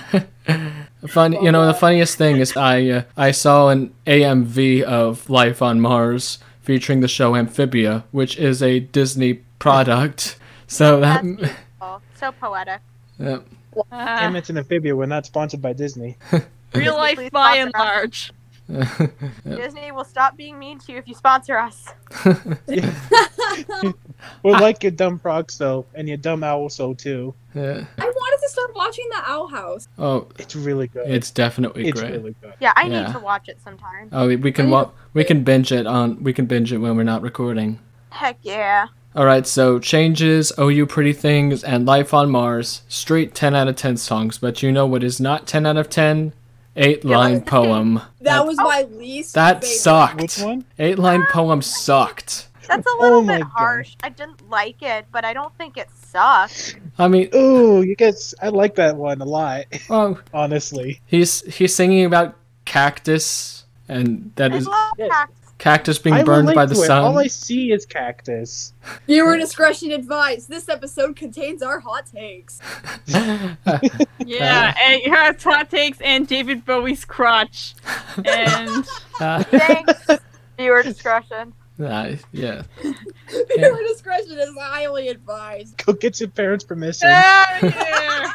Fun, 1.07 1.33
you 1.33 1.51
know, 1.51 1.67
the 1.67 1.75
funniest 1.75 2.17
thing 2.17 2.37
is 2.37 2.57
I 2.57 2.83
uh, 2.89 3.01
I 3.15 3.29
saw 3.29 3.69
an 3.69 3.93
AMV 4.07 4.81
of 4.81 5.29
Life 5.29 5.61
on 5.61 5.79
Mars 5.79 6.39
featuring 6.63 7.01
the 7.01 7.07
show 7.07 7.35
Amphibia, 7.35 8.05
which 8.09 8.37
is 8.37 8.63
a 8.63 8.79
Disney 8.79 9.43
product. 9.59 10.37
So 10.67 10.99
that, 11.01 11.23
That's. 11.79 12.03
So 12.15 12.31
poetic. 12.33 12.81
yeah. 13.19 13.39
Ah, 13.91 14.19
Damn, 14.21 14.35
it's 14.35 14.49
an 14.49 14.57
amphibia. 14.57 14.95
We're 14.95 15.05
not 15.05 15.25
sponsored 15.25 15.61
by 15.61 15.73
Disney. 15.73 16.17
real 16.73 16.95
life 16.97 17.15
Please 17.15 17.29
by 17.29 17.57
and 17.57 17.69
sponsor 17.69 17.87
us. 17.87 17.95
large. 17.95 18.33
Disney 19.45 19.91
will 19.91 20.03
stop 20.03 20.37
being 20.37 20.59
mean 20.59 20.77
to 20.79 20.91
you 20.91 20.97
if 20.99 21.07
you 21.07 21.15
sponsor 21.15 21.57
us. 21.57 21.87
We're 24.43 24.51
like 24.59 24.83
your 24.83 24.91
dumb 24.91 25.17
frog 25.19 25.49
so, 25.51 25.85
and 25.95 26.07
your 26.07 26.17
dumb 26.17 26.43
owl 26.43 26.69
so 26.69 26.93
too. 26.93 27.33
Yeah. 27.55 27.85
I 27.97 28.05
wanted 28.05 28.41
to 28.43 28.49
start 28.49 28.75
watching 28.75 29.07
the 29.09 29.21
Owl 29.25 29.47
House. 29.47 29.87
Oh, 29.97 30.27
It's 30.37 30.55
really 30.55 30.87
good. 30.87 31.09
it's 31.09 31.31
definitely 31.31 31.87
It's 31.87 31.99
great. 31.99 32.11
really 32.11 32.35
good. 32.41 32.53
Yeah, 32.59 32.73
I 32.75 32.83
Yeah. 32.87 33.05
need 33.07 33.13
to 33.13 33.19
watch 33.19 33.47
it 33.49 33.59
sometime. 33.63 34.09
Oh, 34.11 34.27
we- 34.27 34.35
we 34.35 34.51
can 34.51 34.67
I 34.67 34.69
wa- 34.69 34.91
we 35.13 35.23
can 35.23 35.43
binge 35.43 35.71
it 35.71 35.87
on 35.87 36.21
we 36.23 36.33
can 36.33 36.45
binge 36.45 36.71
it 36.73 36.77
when 36.77 36.95
we're 36.95 37.03
not 37.03 37.21
recording. 37.21 37.79
Heck 38.11 38.37
yeah. 38.43 38.87
All 39.15 39.25
right, 39.25 39.45
so 39.47 39.79
changes, 39.79 40.51
oh 40.57 40.67
you 40.67 40.85
pretty 40.85 41.13
things, 41.13 41.63
and 41.63 41.85
life 41.85 42.13
on 42.13 42.29
Mars, 42.29 42.83
straight 42.87 43.33
10 43.33 43.55
out 43.55 43.67
of 43.67 43.75
10 43.75 43.97
songs. 43.97 44.37
But 44.37 44.61
you 44.61 44.71
know 44.71 44.85
what 44.85 45.03
is 45.03 45.19
not 45.19 45.47
10 45.47 45.65
out 45.65 45.77
of 45.77 45.89
10? 45.89 46.33
Eight 46.75 47.03
line 47.03 47.41
poem. 47.41 48.01
That 48.21 48.45
was 48.45 48.57
my 48.57 48.83
least. 48.91 49.33
That 49.35 49.61
favorite. 49.63 49.77
sucked. 49.79 50.21
Which 50.21 50.37
one? 50.39 50.65
Eight 50.77 50.99
line 50.99 51.25
poem 51.31 51.61
sucked. 51.61 52.47
That's 52.67 52.85
a 52.85 53.01
little 53.01 53.17
Oh 53.19 53.21
my 53.23 53.37
bit 53.37 53.43
God. 53.43 53.51
harsh. 53.55 53.95
I 54.03 54.09
didn't 54.09 54.47
like 54.49 54.81
it, 54.83 55.05
but 55.11 55.25
I 55.25 55.33
don't 55.33 55.53
think 55.57 55.75
it 55.77 55.87
sucked. 55.95 56.77
I 56.99 57.07
mean, 57.07 57.29
Ooh, 57.33 57.81
you 57.81 57.95
guys, 57.95 58.35
I 58.41 58.49
like 58.49 58.75
that 58.75 58.95
one 58.95 59.19
a 59.21 59.25
lot. 59.25 59.65
well, 59.89 60.19
Honestly, 60.33 61.01
he's 61.07 61.41
he's 61.55 61.73
singing 61.73 62.05
about 62.05 62.35
cactus, 62.65 63.65
and 63.87 64.31
that 64.35 64.51
I 64.53 64.57
is 64.57 64.67
love 64.67 64.93
Yeah. 64.97 65.25
Cactus. 65.59 65.97
cactus 65.97 65.99
being 65.99 66.15
I 66.15 66.23
burned 66.23 66.53
by 66.55 66.65
the 66.65 66.73
to 66.75 66.81
it. 66.81 66.89
All 66.89 67.19
I 67.19 67.27
see 67.27 67.71
is 67.71 67.85
cactus. 67.85 68.73
Viewer 69.07 69.37
discretion 69.37 69.91
advised. 69.91 70.49
This 70.49 70.67
episode 70.69 71.15
contains 71.15 71.61
our 71.61 71.79
hot 71.79 72.07
takes. 72.07 72.59
Yeah, 74.25 74.73
and 74.83 75.01
it 75.01 75.09
has 75.11 75.41
hot 75.43 75.69
takes 75.69 75.99
and 76.01 76.27
David 76.27 76.65
Bowie's 76.65 77.05
crotch. 77.05 77.75
And 78.25 78.87
Uh, 79.19 79.43
Thanks. 79.43 80.07
Viewer 80.57 80.81
discretion. 80.81 81.53
uh, 81.83 82.15
yeah. 82.31 82.61
Viewer 82.81 83.83
discretion 83.87 84.39
is 84.39 84.49
highly 84.57 85.09
advised. 85.09 85.83
Go 85.85 85.91
get 85.93 86.19
your 86.21 86.29
parents' 86.29 86.63
permission. 86.63 87.09
Ah, 87.11 87.59
yeah. 87.61 88.31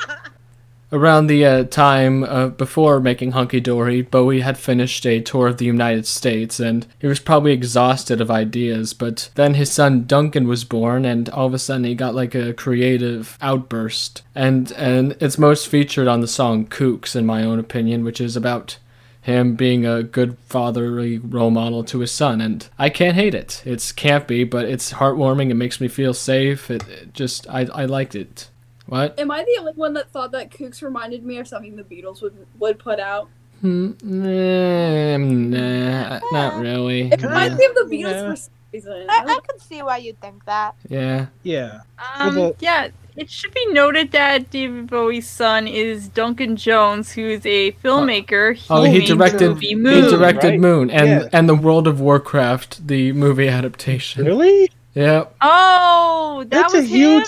Around 0.92 1.26
the 1.26 1.44
uh, 1.44 1.64
time 1.64 2.22
uh, 2.24 2.48
before 2.48 3.00
making 3.00 3.32
Hunky 3.32 3.58
Dory, 3.58 4.02
Bowie 4.02 4.42
had 4.42 4.56
finished 4.56 5.04
a 5.06 5.20
tour 5.20 5.48
of 5.48 5.56
the 5.56 5.64
United 5.64 6.06
States, 6.06 6.60
and 6.60 6.86
he 7.00 7.06
was 7.06 7.18
probably 7.18 7.52
exhausted 7.52 8.20
of 8.20 8.30
ideas. 8.30 8.94
But 8.94 9.30
then 9.34 9.54
his 9.54 9.72
son 9.72 10.04
Duncan 10.04 10.46
was 10.46 10.62
born, 10.64 11.04
and 11.04 11.28
all 11.30 11.46
of 11.46 11.54
a 11.54 11.58
sudden 11.58 11.84
he 11.84 11.94
got 11.94 12.14
like 12.14 12.34
a 12.34 12.54
creative 12.54 13.36
outburst. 13.40 14.22
And 14.34 14.70
and 14.72 15.16
it's 15.20 15.38
most 15.38 15.68
featured 15.68 16.06
on 16.06 16.20
the 16.20 16.28
song 16.28 16.66
"Kooks," 16.66 17.16
in 17.16 17.26
my 17.26 17.42
own 17.42 17.58
opinion, 17.58 18.04
which 18.04 18.20
is 18.20 18.36
about 18.36 18.78
him 19.22 19.56
being 19.56 19.86
a 19.86 20.02
good 20.02 20.36
fatherly 20.46 21.18
role 21.18 21.50
model 21.50 21.82
to 21.82 22.00
his 22.00 22.12
son. 22.12 22.42
And 22.42 22.68
I 22.78 22.90
can't 22.90 23.16
hate 23.16 23.34
it. 23.34 23.62
It's 23.64 23.90
campy, 23.90 24.48
but 24.48 24.66
it's 24.66 24.92
heartwarming. 24.92 25.50
It 25.50 25.54
makes 25.54 25.80
me 25.80 25.88
feel 25.88 26.12
safe. 26.12 26.70
It, 26.70 26.86
it 26.88 27.14
just 27.14 27.48
I 27.48 27.62
I 27.74 27.86
liked 27.86 28.14
it. 28.14 28.50
What? 28.86 29.18
Am 29.18 29.30
I 29.30 29.42
the 29.44 29.56
only 29.60 29.72
one 29.72 29.94
that 29.94 30.10
thought 30.10 30.32
that 30.32 30.50
Kooks 30.50 30.82
reminded 30.82 31.24
me 31.24 31.38
of 31.38 31.48
something 31.48 31.74
the 31.76 31.84
Beatles 31.84 32.20
would 32.22 32.34
would 32.58 32.78
put 32.78 33.00
out? 33.00 33.28
Hmm, 33.60 33.92
nah, 34.02 35.16
nah, 35.16 36.20
not 36.32 36.60
really. 36.60 37.10
It 37.12 37.22
reminds 37.22 37.58
me 37.58 37.64
of 37.64 37.74
the 37.74 37.82
Beatles 37.90 38.12
Yeah. 38.12 38.30
for 38.30 38.36
some 38.36 38.52
reason. 38.72 39.06
I, 39.08 39.24
I 39.26 39.38
could 39.48 39.60
see 39.60 39.82
why 39.82 39.98
you'd 39.98 40.20
think 40.20 40.44
that. 40.44 40.74
Yeah. 40.88 41.26
Yeah. 41.42 41.80
Um, 42.18 42.36
With 42.36 42.56
yeah, 42.60 42.88
it 43.16 43.30
should 43.30 43.54
be 43.54 43.64
noted 43.72 44.10
that 44.12 44.50
David 44.50 44.88
Bowie's 44.88 45.28
son 45.28 45.66
is 45.66 46.08
Duncan 46.08 46.56
Jones, 46.56 47.12
who 47.12 47.22
is 47.26 47.46
a 47.46 47.72
filmmaker. 47.72 48.60
Oh, 48.68 48.82
he 48.84 48.98
made 48.98 49.08
the 49.08 49.14
directed. 49.16 49.48
movie 49.48 49.68
He 49.68 49.74
Moon. 49.76 50.10
directed 50.10 50.48
right? 50.48 50.60
Moon 50.60 50.90
and 50.90 51.08
Yeah. 51.08 51.28
and 51.32 51.48
the 51.48 51.54
World 51.54 51.86
of 51.86 52.00
Warcraft, 52.00 52.86
the 52.86 53.12
movie 53.12 53.48
adaptation. 53.48 54.26
Really? 54.26 54.70
Yeah. 54.94 55.24
Oh, 55.40 56.44
that 56.46 56.50
That's 56.50 56.72
was 56.74 56.84
a 56.84 56.86
huge. 56.86 57.26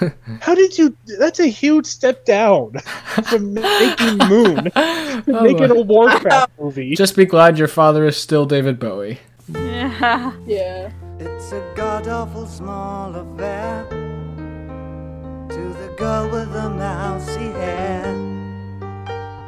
him. 0.00 0.12
How 0.40 0.54
did 0.54 0.78
you? 0.78 0.96
That's 1.18 1.40
a 1.40 1.46
huge 1.48 1.86
step 1.86 2.24
down 2.24 2.72
from 3.28 3.54
making 3.54 4.18
Moon 4.28 4.64
to 4.64 4.72
Oh, 4.76 5.42
making 5.42 5.68
well. 5.70 5.78
a 5.78 5.82
Warcraft 5.82 6.52
movie. 6.60 6.94
Just 6.94 7.16
be 7.16 7.24
glad 7.26 7.58
your 7.58 7.66
father 7.68 8.06
is 8.06 8.16
still 8.16 8.46
David 8.46 8.78
Bowie. 8.78 9.18
Yeah. 9.48 10.32
Yeah. 10.46 10.90
It's 11.18 11.50
a 11.50 11.72
god 11.74 12.06
awful 12.06 12.46
small 12.46 13.14
affair 13.16 13.84
to 13.88 15.56
the 15.80 15.94
girl 15.98 16.28
with 16.30 16.52
the 16.52 16.70
mousy 16.70 17.50
hair. 17.58 18.04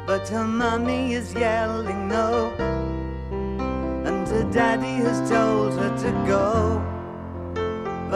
But 0.05 0.27
her 0.27 0.43
mummy 0.45 1.13
is 1.13 1.33
yelling 1.33 2.09
no, 2.09 2.51
and 4.05 4.27
her 4.27 4.43
daddy 4.51 4.95
has 5.05 5.19
told 5.29 5.29
her 5.29 5.29
to 5.29 5.29
go. 5.29 5.50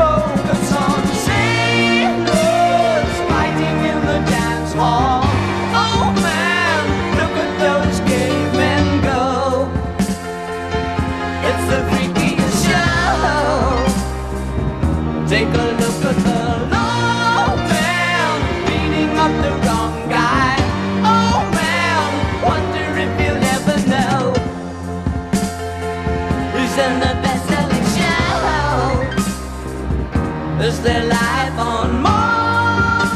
ask 0.00 0.70
her 0.70 1.02
to 1.02 1.07
Is 30.60 30.82
there 30.82 31.04
life 31.04 31.58
on 31.58 32.02
Mars? 32.02 33.08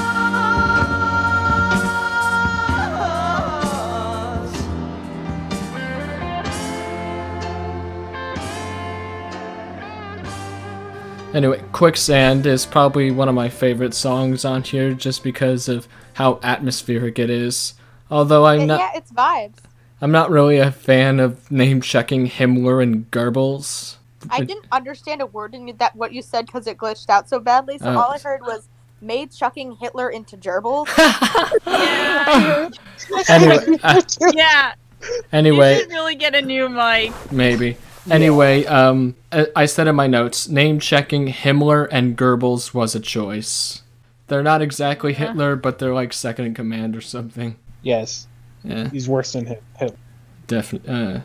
Anyway, 11.34 11.62
Quicksand 11.72 12.46
is 12.46 12.64
probably 12.64 13.10
one 13.10 13.28
of 13.28 13.34
my 13.34 13.48
favorite 13.48 13.94
songs 13.94 14.44
on 14.44 14.62
here 14.62 14.94
just 14.94 15.24
because 15.24 15.68
of 15.68 15.88
how 16.14 16.38
atmospheric 16.44 17.18
it 17.18 17.28
is. 17.28 17.74
Although 18.10 18.46
I'm 18.46 18.68
not 18.68 18.78
yeah, 18.78 18.92
it's 18.94 19.10
vibes. 19.10 19.58
I'm 20.00 20.12
not 20.12 20.30
really 20.30 20.58
a 20.58 20.70
fan 20.70 21.18
of 21.18 21.50
name 21.50 21.80
checking 21.80 22.28
Himmler 22.28 22.82
and 22.82 23.10
Goebbels. 23.10 23.96
I 24.30 24.44
didn't 24.44 24.66
understand 24.72 25.20
a 25.20 25.26
word 25.26 25.54
in 25.54 25.74
that 25.78 25.94
what 25.96 26.12
you 26.12 26.22
said 26.22 26.46
because 26.46 26.66
it 26.66 26.76
glitched 26.78 27.08
out 27.10 27.28
so 27.28 27.38
badly. 27.40 27.78
So 27.78 27.86
Oh. 27.86 27.98
all 27.98 28.10
I 28.12 28.18
heard 28.18 28.40
was 28.42 28.68
maid 29.00 29.32
chucking 29.32 29.76
Hitler 29.80 30.10
into 30.10 30.36
gerbils. 30.36 30.88
Yeah. 31.66 32.68
Anyway, 33.28 33.58
uh, 33.82 34.00
yeah. 34.32 34.74
anyway, 35.32 35.74
You 35.74 35.80
should 35.80 35.90
really 35.90 36.14
get 36.14 36.34
a 36.36 36.40
new 36.42 36.68
mic. 36.68 37.12
Maybe. 37.32 37.76
Anyway, 38.10 38.64
um, 38.66 39.16
I 39.32 39.46
I 39.56 39.66
said 39.66 39.88
in 39.88 39.96
my 39.96 40.06
notes, 40.06 40.48
name 40.48 40.78
checking 40.78 41.26
Himmler 41.28 41.88
and 41.90 42.16
Goebbels 42.16 42.72
was 42.72 42.94
a 42.94 43.00
choice. 43.00 43.82
they're 44.28 44.42
not 44.42 44.62
exactly 44.62 45.12
Hitler, 45.12 45.56
but 45.56 45.78
they're 45.78 45.92
like 45.92 46.12
second 46.12 46.46
in 46.46 46.54
command 46.54 46.96
or 46.96 47.00
something. 47.00 47.56
Yes, 47.82 48.28
Yeah, 48.64 48.88
he's 48.90 49.08
worse 49.08 49.32
than 49.32 49.46
him. 49.46 49.58
Hitler. 49.76 49.96
definitely. 50.46 50.94
Uh, 50.94 51.20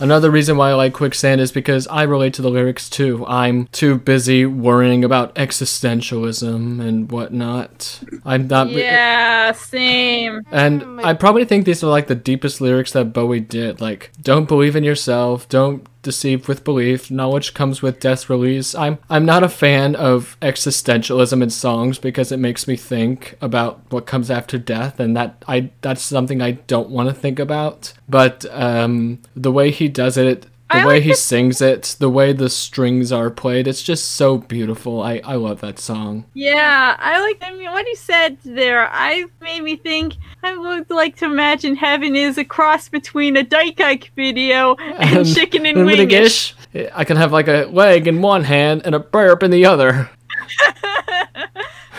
another 0.00 0.30
reason 0.30 0.56
why 0.56 0.70
I 0.70 0.74
like 0.74 0.92
Quicksand 0.92 1.40
is 1.40 1.52
because 1.52 1.86
I 1.88 2.02
relate 2.02 2.34
to 2.34 2.42
the 2.42 2.50
lyrics 2.50 2.88
too. 2.88 3.24
I'm 3.26 3.66
too 3.68 3.98
busy 3.98 4.46
worrying 4.46 5.04
about 5.04 5.34
existentialism 5.34 6.80
and 6.80 7.10
whatnot. 7.10 8.00
I'm 8.24 8.46
not. 8.48 8.70
Yeah, 8.70 9.52
same. 9.52 10.42
And 10.50 10.82
Oh 10.82 11.00
I 11.04 11.14
probably 11.14 11.44
think 11.44 11.64
these 11.64 11.82
are 11.82 11.88
like 11.88 12.06
the 12.06 12.14
deepest 12.14 12.60
lyrics 12.60 12.92
that 12.92 13.12
Bowie 13.12 13.40
did. 13.40 13.80
Like, 13.80 14.10
don't 14.20 14.48
believe 14.48 14.76
in 14.76 14.84
yourself, 14.84 15.48
don't 15.48 15.86
deceive 16.02 16.48
with 16.48 16.64
belief, 16.64 17.10
knowledge 17.10 17.54
comes 17.54 17.80
with 17.80 18.00
death's 18.00 18.28
release. 18.28 18.74
I'm 18.74 18.98
I'm 19.08 19.24
not 19.24 19.42
a 19.42 19.48
fan 19.48 19.94
of 19.96 20.36
existentialism 20.42 21.42
in 21.42 21.50
songs 21.50 21.98
because 21.98 22.32
it 22.32 22.38
makes 22.38 22.66
me 22.66 22.76
think 22.76 23.36
about 23.40 23.80
what 23.90 24.06
comes 24.06 24.30
after 24.30 24.58
death 24.58 25.00
and 25.00 25.16
that 25.16 25.42
I 25.48 25.70
that's 25.80 26.02
something 26.02 26.42
I 26.42 26.52
don't 26.52 26.90
want 26.90 27.08
to 27.08 27.14
think 27.14 27.38
about. 27.38 27.92
But 28.08 28.44
um 28.50 29.20
the 29.34 29.52
way 29.52 29.70
he 29.70 29.88
does 29.88 30.16
it 30.16 30.46
the 30.72 30.78
I 30.78 30.86
way 30.86 30.94
like 30.94 31.02
he 31.04 31.10
the- 31.10 31.16
sings 31.16 31.60
it, 31.60 31.96
the 31.98 32.08
way 32.10 32.32
the 32.32 32.48
strings 32.50 33.12
are 33.12 33.30
played, 33.30 33.66
it's 33.66 33.82
just 33.82 34.12
so 34.12 34.38
beautiful. 34.38 35.02
I, 35.02 35.20
I 35.24 35.34
love 35.36 35.60
that 35.60 35.78
song. 35.78 36.24
Yeah, 36.34 36.96
I 36.98 37.20
like. 37.20 37.38
I 37.42 37.52
mean, 37.52 37.70
what 37.70 37.86
he 37.86 37.94
said 37.94 38.38
there, 38.44 38.88
I 38.90 39.26
made 39.40 39.62
me 39.62 39.76
think. 39.76 40.14
I 40.42 40.56
would 40.56 40.90
like 40.90 41.16
to 41.16 41.26
imagine 41.26 41.76
heaven 41.76 42.16
is 42.16 42.38
a 42.38 42.44
cross 42.44 42.88
between 42.88 43.36
a 43.36 43.42
Dyke 43.42 43.80
Ike 43.80 44.10
video 44.16 44.74
and, 44.76 45.18
And- 45.18 45.34
chicken 45.34 45.66
and 45.66 45.78
And 45.78 45.88
wingish. 45.88 46.54
wingish, 46.74 46.90
I 46.94 47.04
can 47.04 47.16
have 47.16 47.32
like 47.32 47.48
a 47.48 47.64
leg 47.66 48.06
in 48.08 48.22
one 48.22 48.44
hand 48.44 48.82
and 48.84 48.94
a 48.94 48.98
burp 49.00 49.42
in 49.42 49.50
the 49.50 49.64
other. 49.66 50.10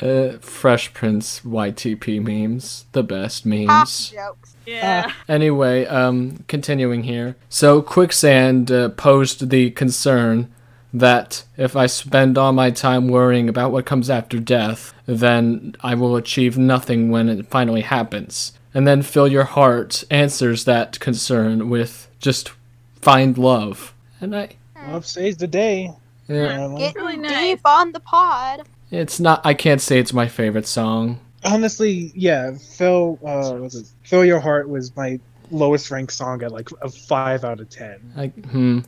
Uh, 0.03 0.37
Fresh 0.41 0.93
Prince 0.93 1.41
YTP 1.41 2.23
memes, 2.23 2.85
the 2.93 3.03
best 3.03 3.45
Half 3.45 3.47
memes. 3.47 4.11
jokes. 4.11 4.46
Yeah. 4.67 5.13
Anyway, 5.29 5.87
um, 5.87 6.45
continuing 6.49 7.05
here. 7.05 7.37
So 7.49 7.81
Quicksand 7.83 8.71
uh, 8.71 8.89
posed 8.91 9.51
the 9.51 9.71
concern 9.71 10.53
that 10.93 11.45
if 11.57 11.77
I 11.77 11.87
spend 11.87 12.39
all 12.39 12.53
my 12.53 12.71
time 12.71 13.09
worrying 13.09 13.49
about 13.49 13.71
what 13.73 13.85
comes 13.87 14.09
after 14.09 14.39
death, 14.39 14.95
then 15.07 15.75
I 15.83 15.95
will 15.95 16.17
achieve 16.17 16.57
nothing 16.57 17.11
when 17.11 17.29
it 17.29 17.47
finally 17.49 17.83
happens. 17.83 18.53
And 18.73 18.87
then 18.87 19.03
Fill 19.03 19.29
Your 19.29 19.45
Heart 19.45 20.05
answers 20.11 20.65
that 20.65 20.99
concern 21.01 21.69
with 21.71 22.09
just 22.21 22.53
find 23.01 23.37
love. 23.39 23.95
And 24.21 24.35
I, 24.37 24.51
Love 24.89 25.05
saves 25.07 25.37
the 25.39 25.47
day. 25.47 25.91
yeah, 26.29 26.69
Yeah, 26.69 26.75
Get 26.79 26.95
really 26.95 27.17
nice. 27.17 27.57
deep 27.57 27.61
on 27.65 27.93
the 27.93 28.01
pod. 28.01 28.63
it's 28.91 29.19
not. 29.19 29.41
I 29.45 29.53
can't 29.55 29.81
say 29.81 29.99
it's 29.99 30.13
my 30.13 30.29
favorite 30.29 30.67
song. 30.67 31.19
Honestly, 31.45 32.13
yeah, 32.15 32.53
Phil, 32.77 33.19
uh, 33.25 33.51
what 33.51 33.61
was 33.61 33.75
it? 33.75 33.87
Fill 34.05 34.25
Your 34.25 34.41
Heart 34.41 34.69
was 34.69 34.95
my 34.97 35.21
lowest 35.51 35.91
ranked 35.91 36.13
song 36.13 36.43
at 36.43 36.51
like 36.51 36.69
a 36.83 36.89
five 36.89 37.45
out 37.45 37.61
of 37.61 37.71
ten. 37.71 38.01
I, 38.17 38.27
hmm. 38.29 38.81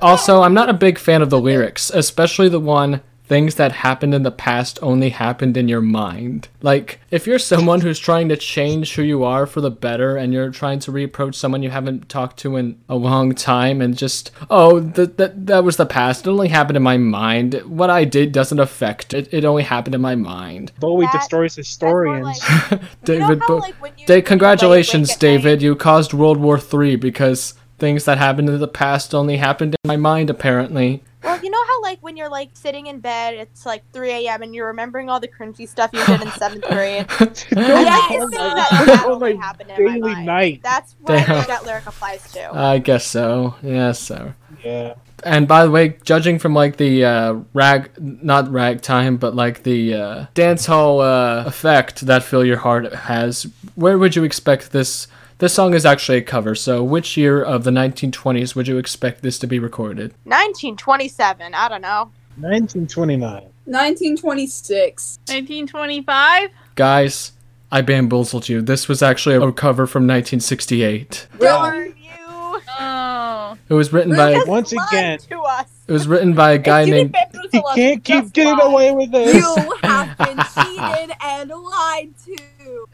Also, 0.00 0.42
I'm 0.42 0.54
not 0.54 0.68
a 0.68 0.74
big 0.74 0.98
fan 0.98 1.22
of 1.22 1.30
the 1.30 1.40
lyrics, 1.40 1.90
especially 1.90 2.48
the 2.48 2.60
one 2.60 3.02
things 3.28 3.56
that 3.56 3.72
happened 3.72 4.14
in 4.14 4.22
the 4.22 4.30
past 4.30 4.78
only 4.82 5.10
happened 5.10 5.56
in 5.56 5.68
your 5.68 5.80
mind. 5.80 6.48
Like, 6.62 7.00
if 7.10 7.26
you're 7.26 7.38
someone 7.40 7.80
who's 7.80 7.98
trying 7.98 8.28
to 8.28 8.36
change 8.36 8.94
who 8.94 9.02
you 9.02 9.24
are 9.24 9.46
for 9.46 9.60
the 9.60 9.70
better 9.70 10.16
and 10.16 10.32
you're 10.32 10.50
trying 10.50 10.78
to 10.80 10.92
reapproach 10.92 11.34
someone 11.34 11.62
you 11.62 11.70
haven't 11.70 12.08
talked 12.08 12.38
to 12.40 12.56
in 12.56 12.78
a 12.88 12.94
long 12.96 13.34
time 13.34 13.80
and 13.80 13.96
just, 13.96 14.30
oh, 14.48 14.78
that 14.80 15.16
that 15.18 15.46
that 15.46 15.64
was 15.64 15.76
the 15.76 15.86
past. 15.86 16.26
It 16.26 16.30
only 16.30 16.48
happened 16.48 16.76
in 16.76 16.82
my 16.82 16.96
mind. 16.98 17.54
What 17.66 17.90
I 17.90 18.04
did 18.04 18.30
doesn't 18.32 18.60
affect 18.60 19.12
it. 19.12 19.28
It 19.32 19.44
only 19.44 19.64
happened 19.64 19.94
in 19.94 20.00
my 20.00 20.14
mind. 20.14 20.72
Bowie 20.78 21.06
That- 21.06 21.12
destroys 21.20 21.56
historians. 21.56 22.26
like- 22.26 22.70
you 22.70 22.76
know 22.78 22.82
David, 23.04 23.42
how, 23.48 23.58
like, 23.58 23.74
when 23.82 23.92
you 23.98 24.06
Da- 24.06 24.22
congratulations, 24.22 25.08
awake 25.10 25.16
at 25.16 25.22
night- 25.22 25.42
David. 25.42 25.62
You 25.62 25.74
caused 25.74 26.12
World 26.14 26.38
War 26.38 26.58
Three 26.60 26.94
because 26.96 27.54
things 27.78 28.04
that 28.04 28.18
happened 28.18 28.48
in 28.48 28.58
the 28.58 28.68
past 28.68 29.14
only 29.14 29.36
happened 29.38 29.74
in 29.74 29.88
my 29.88 29.96
mind, 29.96 30.30
apparently. 30.30 31.02
Well, 31.26 31.40
you 31.42 31.50
know 31.50 31.64
how 31.66 31.82
like 31.82 31.98
when 32.02 32.16
you're 32.16 32.30
like 32.30 32.50
sitting 32.54 32.86
in 32.86 33.00
bed, 33.00 33.34
it's 33.34 33.66
like 33.66 33.82
3 33.92 34.10
a.m. 34.10 34.42
and 34.42 34.54
you're 34.54 34.68
remembering 34.68 35.10
all 35.10 35.20
the 35.20 35.28
cringy 35.28 35.68
stuff 35.68 35.90
you 35.92 36.04
did 36.06 36.22
in 36.22 36.30
seventh 36.32 36.64
grade. 36.68 37.06
I 37.10 37.24
like 37.24 37.36
Oh 37.56 38.28
my 38.28 38.54
that 38.54 38.84
that 38.86 39.04
Oh 39.06 39.14
only 39.14 39.34
my 39.34 39.40
happened 39.44 39.70
in 39.76 39.84
my 39.84 39.92
daily 39.94 40.00
mind. 40.00 40.26
night. 40.26 40.60
That's 40.62 40.94
what 41.02 41.18
I 41.28 41.44
that 41.46 41.64
lyric 41.66 41.86
applies 41.86 42.32
to. 42.32 42.54
I 42.54 42.78
guess 42.78 43.06
so. 43.06 43.56
Yes, 43.62 43.98
so. 43.98 44.32
Yeah. 44.64 44.94
And 45.24 45.48
by 45.48 45.64
the 45.64 45.70
way, 45.70 45.96
judging 46.04 46.38
from 46.38 46.54
like 46.54 46.76
the 46.76 47.04
uh, 47.04 47.32
rag, 47.54 47.90
not 47.98 48.50
ragtime, 48.52 49.16
but 49.16 49.34
like 49.34 49.62
the 49.62 49.94
uh, 49.94 50.26
dance 50.34 50.66
hall 50.66 51.00
uh, 51.00 51.44
effect 51.46 52.02
that 52.06 52.22
"Fill 52.22 52.44
Your 52.44 52.58
Heart" 52.58 52.92
has, 52.94 53.44
where 53.74 53.98
would 53.98 54.14
you 54.14 54.24
expect 54.24 54.72
this? 54.72 55.08
This 55.38 55.52
song 55.52 55.74
is 55.74 55.84
actually 55.84 56.18
a 56.18 56.22
cover. 56.22 56.54
So, 56.54 56.82
which 56.82 57.16
year 57.16 57.42
of 57.42 57.64
the 57.64 57.70
1920s 57.70 58.54
would 58.54 58.66
you 58.68 58.78
expect 58.78 59.22
this 59.22 59.38
to 59.40 59.46
be 59.46 59.58
recorded? 59.58 60.12
1927. 60.24 61.52
I 61.54 61.68
don't 61.68 61.82
know. 61.82 62.10
1929. 62.36 63.42
1926. 63.66 65.18
1925. 65.26 66.48
Guys, 66.74 67.32
I 67.70 67.82
bamboozled 67.82 68.48
you. 68.48 68.62
This 68.62 68.88
was 68.88 69.02
actually 69.02 69.34
a 69.36 69.52
cover 69.52 69.86
from 69.86 70.04
1968. 70.04 71.26
Really? 71.34 71.42
Darn 71.44 71.86
you! 71.88 72.60
Oh. 72.78 73.58
It 73.68 73.74
was 73.74 73.92
written 73.92 74.16
by 74.16 74.32
Lucas 74.32 74.48
Once 74.48 74.72
lied 74.72 74.88
again- 74.90 75.18
to 75.30 75.38
us. 75.40 75.66
it 75.86 75.92
was 75.92 76.06
written 76.08 76.32
by 76.34 76.52
a 76.52 76.58
guy 76.58 76.82
If 76.82 76.88
you 76.88 76.94
named 76.94 77.16
He 77.52 77.62
can't 77.74 78.04
keep 78.04 78.32
getting 78.32 78.56
lie. 78.58 78.64
away 78.66 78.92
with 78.92 79.10
this. 79.12 79.34
You 79.34 79.74
have 79.82 80.16
been 80.18 80.38
cheated 80.54 81.16
and 81.22 81.50
lied 81.50 82.14
to. 82.24 82.36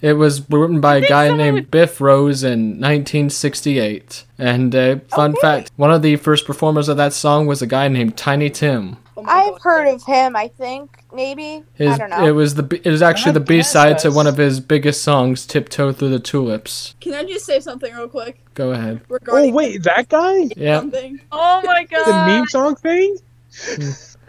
It 0.00 0.14
was 0.14 0.48
written 0.50 0.80
by 0.80 0.96
a 0.96 1.08
guy 1.08 1.34
named 1.34 1.54
would- 1.54 1.70
Biff 1.70 2.00
Rose 2.00 2.42
in 2.42 2.80
1968. 2.80 4.24
And 4.38 4.74
uh, 4.74 4.96
fun 5.08 5.30
Okay. 5.32 5.40
fact, 5.40 5.70
one 5.76 5.92
of 5.92 6.02
the 6.02 6.16
first 6.16 6.46
performers 6.46 6.88
of 6.88 6.96
that 6.96 7.12
song 7.12 7.46
was 7.46 7.62
a 7.62 7.66
guy 7.66 7.88
named 7.88 8.16
Tiny 8.16 8.50
Tim. 8.50 8.96
Oh 9.16 9.24
I've 9.26 9.52
God. 9.52 9.60
heard 9.62 9.88
of 9.88 10.02
him. 10.04 10.34
I 10.34 10.48
think 10.48 11.04
maybe. 11.14 11.62
His, 11.74 11.94
I 11.94 11.98
don't 11.98 12.10
know. 12.10 12.26
It 12.26 12.30
was 12.32 12.54
the 12.54 12.80
it 12.82 12.90
was 12.90 13.02
actually 13.02 13.32
the 13.32 13.40
B 13.40 13.62
side 13.62 13.98
to 14.00 14.10
one 14.10 14.26
of 14.26 14.38
his 14.38 14.58
biggest 14.58 15.02
songs, 15.02 15.46
"Tiptoe 15.46 15.92
Through 15.92 16.08
the 16.10 16.18
Tulips." 16.18 16.94
Can 17.00 17.12
I 17.14 17.22
just 17.24 17.44
say 17.44 17.60
something 17.60 17.94
real 17.94 18.08
quick 18.08 18.40
Go 18.54 18.72
ahead. 18.72 19.02
Oh, 19.28 19.50
wait, 19.52 19.82
that 19.84 20.08
guy? 20.08 20.48
Yeah, 20.56 20.80
something? 20.80 21.20
Oh 21.30 21.60
my 21.64 21.84
God. 21.84 22.06
The 22.06 22.26
meme 22.32 22.46
song 22.48 22.74
thing? 22.76 23.16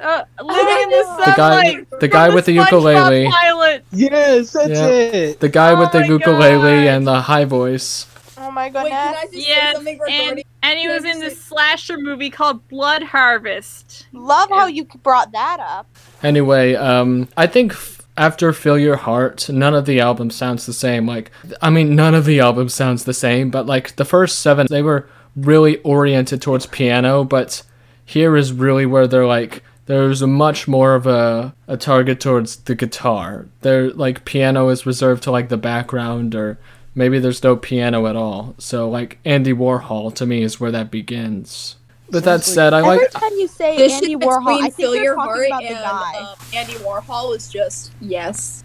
Uh, 0.03 0.23
living 0.43 0.83
in 0.83 0.89
the 0.89 1.03
The 1.17 1.25
the 1.25 1.33
guy, 1.37 1.85
the 2.01 2.07
guy 2.07 2.25
from 2.27 2.35
with 2.35 2.45
the 2.45 2.57
SpongeBob 2.57 2.65
ukulele, 2.65 3.27
Pilot. 3.29 3.85
Yes, 3.93 4.51
that's 4.51 4.69
Yeah. 4.69 4.87
it. 4.87 5.39
the 5.39 5.49
guy 5.49 5.71
Oh 5.71 5.79
with 5.79 5.91
the 5.93 6.05
ukulele 6.05 6.83
God. 6.85 6.93
and 6.93 7.07
the 7.07 7.21
high 7.21 7.45
voice. 7.45 8.05
oh 8.37 8.51
my 8.51 8.65
Wait, 8.65 8.73
can 8.73 9.13
goodness. 9.13 9.31
just 9.33 9.47
Yes, 9.47 9.77
and, 10.09 10.43
and 10.61 10.79
he 10.79 10.87
was 10.89 11.05
in 11.05 11.19
this 11.21 11.41
slasher 11.41 11.97
movie 11.97 12.29
called 12.29 12.67
Blood 12.67 13.03
Harvest. 13.03 14.07
Love 14.11 14.49
how 14.49 14.65
you 14.67 14.85
brought 15.03 15.31
that 15.31 15.57
up. 15.61 15.87
Anyway, 16.21 16.75
um, 16.75 17.29
I 17.37 17.47
think 17.47 17.71
f- 17.71 18.01
after 18.17 18.51
"Fill 18.53 18.77
Your 18.77 18.97
Heart," 18.97 19.49
none 19.49 19.73
of 19.73 19.85
the 19.85 19.99
album 20.01 20.29
sounds 20.31 20.65
the 20.65 20.73
same. 20.73 21.07
Like, 21.07 21.31
I 21.61 21.69
mean, 21.69 21.95
none 21.95 22.13
of 22.13 22.25
the 22.25 22.39
album 22.41 22.67
sounds 22.69 23.05
the 23.05 23.13
same. 23.13 23.49
But 23.49 23.65
like 23.65 23.95
the 23.95 24.05
first 24.05 24.39
seven, 24.39 24.67
they 24.69 24.81
were 24.81 25.07
really 25.35 25.77
oriented 25.77 26.41
towards 26.41 26.65
piano. 26.65 27.23
But 27.23 27.63
here 28.05 28.35
is 28.35 28.51
really 28.51 28.85
where 28.85 29.07
they're 29.07 29.25
like, 29.25 29.63
there's 29.85 30.21
a 30.21 30.27
much 30.27 30.67
more 30.67 30.95
of 30.95 31.05
a 31.07 31.53
a 31.67 31.77
target 31.77 32.19
towards 32.19 32.57
the 32.57 32.75
guitar. 32.75 33.47
They're 33.61 33.89
like 33.91 34.25
piano 34.25 34.69
is 34.69 34.85
reserved 34.85 35.23
to 35.23 35.31
like 35.31 35.49
the 35.49 35.57
background, 35.57 36.35
or 36.35 36.57
maybe 36.95 37.19
there's 37.19 37.43
no 37.43 37.55
piano 37.55 38.07
at 38.07 38.15
all. 38.15 38.55
So 38.57 38.89
like 38.89 39.19
Andy 39.25 39.53
Warhol 39.53 40.13
to 40.15 40.25
me 40.25 40.41
is 40.43 40.59
where 40.59 40.71
that 40.71 40.91
begins. 40.91 41.75
With 42.09 42.25
that 42.25 42.43
said, 42.43 42.73
I 42.73 42.79
Every 42.79 42.89
like. 42.99 43.11
time 43.11 43.31
you 43.37 43.47
say 43.47 43.75
This 43.75 43.93
Andy 43.93 44.15
Warhol, 44.15 44.39
between 44.45 44.57
I 44.57 44.61
think 44.69 44.75
Fill 44.75 44.95
you're 44.95 45.03
Your 45.05 45.15
talking 45.15 45.31
Heart 45.33 45.47
about 45.47 45.63
and 45.63 45.75
the 45.77 45.81
guy. 45.81 46.19
um, 46.19 46.35
Andy 46.53 46.73
Warhol 46.73 47.35
is 47.35 47.47
just 47.49 47.91
yes. 48.01 48.63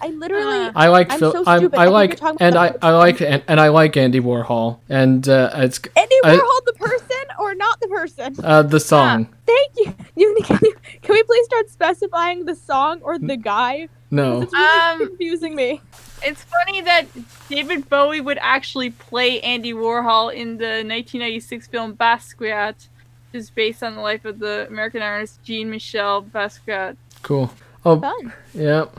I 0.00 0.08
literally. 0.08 0.58
Uh, 0.66 0.72
I 0.74 0.88
like 0.88 1.12
I'm 1.12 1.18
Phil. 1.20 1.32
so 1.32 1.44
I'm, 1.46 1.58
stupid. 1.60 1.78
I 1.78 1.84
I 1.84 1.88
like 1.88 2.20
and 2.40 2.56
I, 2.56 2.74
I 2.82 2.90
like 2.90 3.20
and, 3.20 3.42
and 3.46 3.60
I 3.60 3.68
like 3.68 3.96
Andy 3.96 4.18
Warhol 4.20 4.78
and 4.88 5.28
uh, 5.28 5.50
it's 5.54 5.80
Andy 5.96 6.16
I- 6.24 6.36
Warhol, 6.36 6.64
the 6.66 6.72
person 6.72 7.16
or 7.44 7.54
not 7.54 7.80
the 7.80 7.88
person? 7.88 8.34
uh, 8.42 8.62
the 8.62 8.80
song. 8.80 9.28
Thank 9.46 9.72
you. 9.76 9.94
you 10.16 10.36
can, 10.44 10.58
you- 10.62 10.76
can 11.02 11.12
we 11.14 11.22
please 11.22 11.44
start 11.46 11.70
specifying 11.70 12.44
the 12.44 12.54
song 12.54 13.00
or 13.02 13.18
the 13.18 13.36
guy? 13.36 13.88
No, 14.10 14.42
It's 14.42 14.52
really 14.52 14.78
Um, 15.02 15.08
confusing 15.08 15.54
me. 15.56 15.80
It's 16.22 16.42
funny 16.44 16.80
that 16.82 17.06
David 17.48 17.88
Bowie 17.90 18.20
would 18.20 18.38
actually 18.40 18.90
play 18.90 19.40
Andy 19.40 19.72
Warhol 19.74 20.32
in 20.32 20.56
the 20.56 20.82
1996 20.86 21.66
film 21.66 21.94
Basquiat, 21.96 22.68
which 22.76 23.40
is 23.40 23.50
based 23.50 23.82
on 23.82 23.94
the 23.96 24.00
life 24.00 24.24
of 24.24 24.38
the 24.38 24.66
American 24.68 25.02
artist 25.02 25.42
Jean 25.42 25.68
Michel 25.70 26.22
Basquiat. 26.22 26.96
cool. 27.22 27.50
Oh, 27.84 28.00
Fun. 28.00 28.32
yep. 28.54 28.98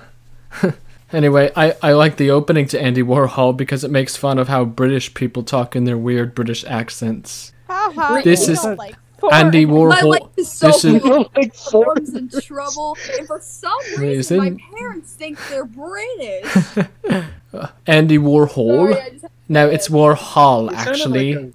anyway, 1.13 1.51
I 1.55 1.75
I 1.81 1.93
like 1.93 2.17
the 2.17 2.29
opening 2.29 2.67
to 2.67 2.79
Andy 2.81 3.01
Warhol 3.01 3.55
because 3.57 3.83
it 3.83 3.89
makes 3.91 4.15
fun 4.15 4.37
of 4.37 4.47
how 4.47 4.63
British 4.65 5.13
people 5.13 5.41
talk 5.43 5.75
in 5.75 5.85
their 5.85 5.97
weird 5.97 6.35
British 6.35 6.63
accents. 6.65 7.51
Uh-huh. 7.69 7.91
Haha. 8.01 8.21
This 8.21 8.47
is- 8.47 8.63
like 8.63 8.95
Poor- 9.17 9.33
Andy 9.33 9.65
My 9.65 9.73
Warhol. 9.73 10.03
life 10.03 10.21
is 10.37 10.51
so 10.51 10.67
this 10.67 10.83
is- 10.85 11.01
full 11.01 11.29
like 11.35 11.47
of 11.53 11.55
four. 11.55 11.85
forms 11.95 12.13
in 12.13 12.29
trouble, 12.29 12.97
and 13.17 13.25
for 13.27 13.39
some 13.41 13.71
reason, 13.97 14.37
my 14.37 14.57
parents 14.77 15.13
think 15.13 15.39
they're 15.49 15.63
British. 15.65 16.77
Andy 17.87 18.17
Warhol. 18.17 18.93
Sorry, 18.93 19.11
just 19.11 19.25
No, 19.47 19.69
it's 19.69 19.87
Warhol 19.87 20.71
It 20.71 20.77
actually. 20.77 21.35
like 21.35 21.53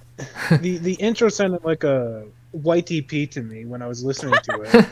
a- 0.50 0.58
the 0.58 0.78
the 0.78 0.94
intro 0.94 1.28
sounded 1.28 1.62
like 1.64 1.84
a 1.84 2.24
white 2.52 2.90
EP 2.90 3.28
to 3.30 3.42
me 3.42 3.64
when 3.66 3.82
I 3.82 3.86
was 3.86 4.02
listening 4.02 4.34
to 4.44 4.62
it. 4.62 4.86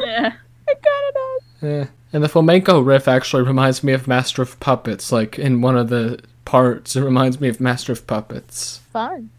Yeah. 0.00 0.32
Yeah. 1.60 1.86
And 2.12 2.22
the 2.24 2.28
flamenco 2.28 2.80
riff 2.80 3.08
actually 3.08 3.42
reminds 3.42 3.82
me 3.84 3.92
of 3.92 4.06
Master 4.08 4.42
of 4.42 4.58
Puppets. 4.60 5.10
Like 5.12 5.38
in 5.38 5.60
one 5.60 5.76
of 5.76 5.88
the 5.88 6.20
parts, 6.44 6.96
it 6.96 7.02
reminds 7.02 7.40
me 7.40 7.48
of 7.48 7.60
Master 7.60 7.92
of 7.92 8.06
Puppets. 8.06 8.80
Fun. 8.92 9.30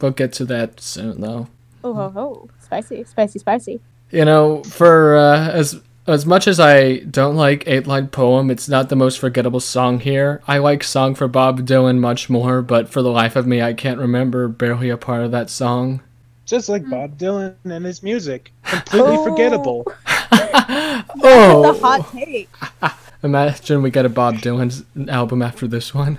We'll 0.00 0.12
get 0.12 0.32
to 0.34 0.44
that 0.46 0.80
soon, 0.80 1.20
though. 1.20 1.48
Oh 1.84 1.94
ho 1.94 2.10
ho. 2.10 2.48
Spicy, 2.60 3.04
spicy, 3.04 3.38
spicy. 3.38 3.80
You 4.10 4.24
know, 4.24 4.62
for 4.64 5.16
uh, 5.16 5.50
as 5.50 5.80
as 6.06 6.24
much 6.24 6.48
as 6.48 6.58
I 6.58 6.98
don't 7.00 7.36
like 7.36 7.64
Eight 7.66 7.86
Line 7.86 8.08
Poem, 8.08 8.50
it's 8.50 8.68
not 8.68 8.88
the 8.88 8.96
most 8.96 9.18
forgettable 9.18 9.60
song 9.60 10.00
here. 10.00 10.40
I 10.48 10.58
like 10.58 10.82
Song 10.82 11.14
for 11.14 11.28
Bob 11.28 11.60
Dylan 11.66 11.98
much 11.98 12.30
more, 12.30 12.62
but 12.62 12.88
for 12.88 13.02
the 13.02 13.10
life 13.10 13.36
of 13.36 13.46
me, 13.46 13.60
I 13.60 13.74
can't 13.74 13.98
remember 13.98 14.48
barely 14.48 14.88
a 14.88 14.96
part 14.96 15.22
of 15.22 15.30
that 15.32 15.50
song. 15.50 16.00
Just 16.46 16.70
like 16.70 16.88
Bob 16.88 17.18
Dylan 17.18 17.56
and 17.64 17.84
his 17.84 18.02
music, 18.02 18.52
completely 18.64 19.16
Oh. 19.18 19.24
forgettable. 19.24 19.92
The 20.30 21.04
oh, 21.24 21.78
hot 21.80 22.10
take. 22.12 22.48
imagine 23.22 23.82
we 23.82 23.90
get 23.90 24.04
a 24.06 24.08
Bob 24.08 24.36
Dylan 24.36 25.08
album 25.08 25.42
after 25.42 25.66
this 25.66 25.94
one. 25.94 26.18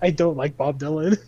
I 0.00 0.10
don't 0.10 0.36
like 0.36 0.56
Bob 0.56 0.78
Dylan. 0.80 1.18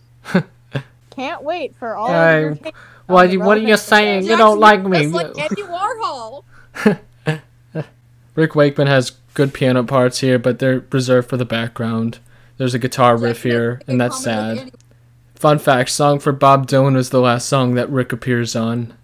Can't 1.18 1.42
wait 1.42 1.74
for 1.76 1.96
all 1.96 2.06
I- 2.10 2.30
of 2.30 2.40
your 2.42 2.54
takes 2.54 2.78
on 3.08 3.14
what- 3.14 3.30
the 3.30 3.36
what 3.38 3.56
are 3.58 3.60
you 3.60 3.76
saying? 3.76 4.20
this. 4.20 4.30
You 4.30 4.36
don't 4.36 4.60
like 4.60 4.84
me. 4.84 5.02
Just 5.02 5.14
like 5.14 5.38
Andy 5.38 5.62
Warhol. 5.62 6.44
Rick 8.34 8.54
Wakeman 8.54 8.86
has 8.86 9.10
good 9.34 9.52
piano 9.52 9.82
parts 9.82 10.20
here, 10.20 10.38
but 10.38 10.58
they're 10.60 10.84
reserved 10.92 11.28
for 11.28 11.36
the 11.36 11.44
background. 11.44 12.20
There's 12.56 12.74
a 12.74 12.78
guitar 12.78 13.16
riff 13.16 13.42
here, 13.42 13.80
and 13.88 14.00
that's 14.00 14.22
sad. 14.22 14.70
Fun 15.34 15.58
fact: 15.58 15.90
song 15.90 16.18
for 16.20 16.30
Bob 16.32 16.68
Dylan 16.68 16.94
was 16.94 17.10
the 17.10 17.20
last 17.20 17.48
song 17.48 17.74
that 17.74 17.90
Rick 17.90 18.12
appears 18.12 18.54
on, 18.54 18.94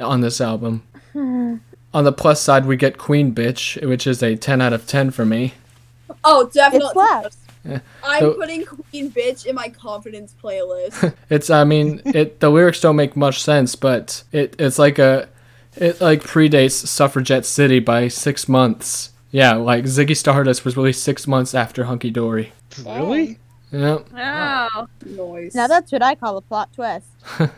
on 0.00 0.20
this 0.22 0.40
album. 0.40 0.82
Hmm. 1.12 1.56
on 1.92 2.04
the 2.04 2.12
plus 2.12 2.40
side, 2.40 2.66
we 2.66 2.76
get 2.76 2.98
Queen 2.98 3.34
Bitch, 3.34 3.84
which 3.86 4.06
is 4.06 4.22
a 4.22 4.36
10 4.36 4.60
out 4.60 4.72
of 4.72 4.86
10 4.86 5.10
for 5.10 5.24
me. 5.24 5.54
Oh, 6.22 6.46
It 6.46 6.52
definitely. 6.52 6.92
slaps. 6.92 7.36
I'm 7.64 8.20
So- 8.20 8.34
putting 8.34 8.64
Queen 8.64 9.10
Bitch 9.10 9.46
in 9.46 9.54
my 9.54 9.68
confidence 9.68 10.34
playlist. 10.42 11.14
It's, 11.30 11.50
I 11.50 11.64
mean, 11.64 12.00
it 12.04 12.40
the 12.40 12.50
lyrics 12.50 12.80
don't 12.80 12.96
make 12.96 13.16
much 13.16 13.42
sense, 13.42 13.76
but 13.76 14.22
it 14.32 14.56
it's 14.58 14.78
like 14.78 14.98
a, 14.98 15.28
it 15.76 16.00
like 16.00 16.22
predates 16.22 16.86
Suffragette 16.86 17.46
City 17.46 17.78
by 17.78 18.08
six 18.08 18.48
months. 18.48 19.10
Yeah, 19.30 19.54
like 19.54 19.84
Ziggy 19.84 20.16
Stardust 20.16 20.64
was 20.64 20.76
released 20.76 21.04
six 21.04 21.26
months 21.26 21.54
after 21.54 21.84
Hunky 21.84 22.10
Dory. 22.10 22.52
Really? 22.84 23.38
Yeah. 23.70 23.98
Wow. 24.12 24.88
Noise. 25.06 25.54
Now 25.54 25.68
that's 25.68 25.92
what 25.92 26.02
I 26.02 26.16
call 26.16 26.36
a 26.36 26.42
plot 26.42 26.72
twist. 26.74 27.06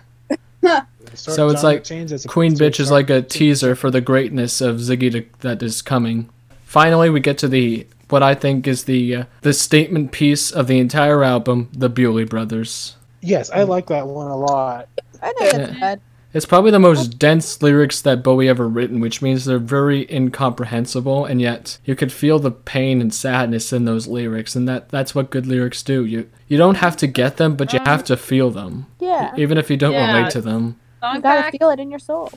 So 1.14 1.48
it's 1.48 1.64
like 1.64 1.84
Queen 2.28 2.54
Bitch 2.54 2.78
is 2.78 2.90
like 2.90 3.10
a 3.10 3.20
teaser 3.20 3.74
for 3.74 3.90
the 3.90 4.00
greatness 4.00 4.60
of 4.60 4.76
Ziggy 4.76 5.10
to, 5.12 5.24
that 5.40 5.60
is 5.62 5.82
coming. 5.82 6.30
Finally, 6.64 7.10
we 7.10 7.18
get 7.20 7.36
to 7.38 7.48
the 7.48 7.86
what 8.12 8.22
I 8.22 8.34
think 8.34 8.66
is 8.68 8.84
the 8.84 9.14
uh, 9.16 9.24
the 9.40 9.52
statement 9.52 10.12
piece 10.12 10.50
of 10.52 10.66
the 10.66 10.78
entire 10.78 11.24
album, 11.24 11.68
the 11.72 11.90
Bewlay 11.90 12.28
Brothers. 12.28 12.96
Yes, 13.20 13.50
I 13.50 13.62
like 13.62 13.86
that 13.86 14.06
one 14.06 14.28
a 14.30 14.36
lot. 14.36 14.88
I 15.22 15.32
think 15.38 15.54
it's 15.54 15.78
good. 15.78 16.00
It's 16.34 16.46
probably 16.46 16.70
the 16.70 16.78
most 16.78 17.18
dense 17.18 17.60
lyrics 17.60 18.00
that 18.02 18.22
Bowie 18.22 18.48
ever 18.48 18.66
written, 18.66 19.00
which 19.00 19.20
means 19.20 19.44
they're 19.44 19.58
very 19.58 20.10
incomprehensible, 20.10 21.24
and 21.26 21.40
yet 21.42 21.78
you 21.84 21.94
could 21.94 22.10
feel 22.10 22.38
the 22.38 22.50
pain 22.50 23.00
and 23.02 23.12
sadness 23.12 23.70
in 23.72 23.84
those 23.84 24.06
lyrics, 24.06 24.56
and 24.56 24.66
that 24.68 24.88
that's 24.88 25.14
what 25.14 25.30
good 25.30 25.46
lyrics 25.46 25.82
do. 25.82 26.04
You 26.06 26.28
you 26.48 26.56
don't 26.58 26.76
have 26.76 26.96
to 26.98 27.06
get 27.06 27.36
them, 27.36 27.54
but 27.56 27.72
you 27.72 27.80
have 27.84 28.02
to 28.04 28.16
feel 28.16 28.50
them, 28.50 28.86
Yeah. 28.98 29.32
even 29.36 29.58
if 29.58 29.70
you 29.70 29.76
don't 29.76 29.92
Yeah. 29.92 30.16
relate 30.16 30.30
to 30.32 30.40
them. 30.40 30.76
You 31.02 31.08
Song 31.08 31.20
gotta 31.20 31.42
fact, 31.42 31.56
feel 31.58 31.70
it 31.70 31.78
in 31.80 31.90
your 31.90 31.98
soul. 31.98 32.30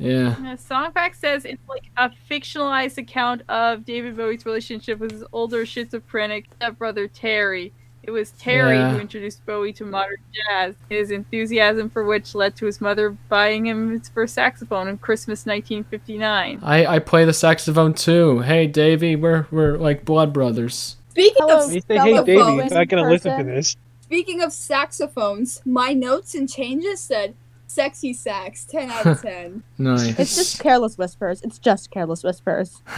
Yeah. 0.00 0.36
uh, 0.52 0.56
song 0.56 0.92
fact 0.92 1.16
says 1.16 1.44
it's 1.44 1.62
like 1.68 1.84
a 1.96 2.10
fictionalized 2.30 2.98
account 2.98 3.42
of 3.48 3.84
David 3.84 4.16
Bowie's 4.16 4.44
relationship 4.46 4.98
with 4.98 5.10
his 5.12 5.24
older 5.32 5.64
schizophrenic 5.66 6.46
stepbrother 6.56 7.08
Terry. 7.08 7.72
It 8.02 8.10
was 8.12 8.30
Terry 8.32 8.76
Yeah. 8.78 8.92
who 8.94 9.00
introduced 9.00 9.44
Bowie 9.44 9.72
to 9.74 9.84
modern 9.84 10.16
jazz, 10.32 10.76
his 10.88 11.10
enthusiasm 11.10 11.90
for 11.90 12.04
which 12.04 12.34
led 12.34 12.56
to 12.56 12.64
his 12.64 12.80
mother 12.80 13.10
buying 13.28 13.66
him 13.66 13.90
his 13.90 14.08
first 14.08 14.32
saxophone 14.34 14.88
in 14.88 14.96
Christmas 14.96 15.44
1959. 15.44 16.60
I, 16.62 16.86
I 16.86 16.98
play 17.00 17.24
the 17.26 17.32
saxophone 17.34 17.92
too. 17.92 18.40
Hey 18.40 18.66
Davey, 18.66 19.14
we're 19.16 19.46
we're 19.50 19.76
like 19.76 20.04
blood 20.06 20.32
brothers. 20.32 20.96
Speaking 21.10 21.34
Hello. 21.38 21.66
of 21.66 21.72
You 21.72 21.80
say, 21.82 21.98
hey, 21.98 22.12
Davey, 22.24 22.36
saxophones, 22.38 22.62
it's 22.64 22.74
not 22.74 22.88
gonna 22.88 23.10
listen 23.10 23.38
to 23.38 23.44
this. 23.44 23.76
speaking 24.00 24.40
of 24.42 24.52
saxophones, 24.54 25.60
my 25.66 25.92
notes 25.92 26.34
and 26.34 26.48
changes 26.48 27.00
said 27.00 27.34
sexy 27.68 28.12
sax, 28.12 28.64
ten 28.64 28.90
out 28.90 29.06
of 29.06 29.22
ten. 29.22 29.62
Nice. 29.78 30.18
It's 30.18 30.34
just 30.34 30.60
careless 30.60 30.98
whispers. 30.98 31.40
It's 31.42 31.58
just 31.58 31.90
careless 31.92 32.24
whispers. 32.24 32.82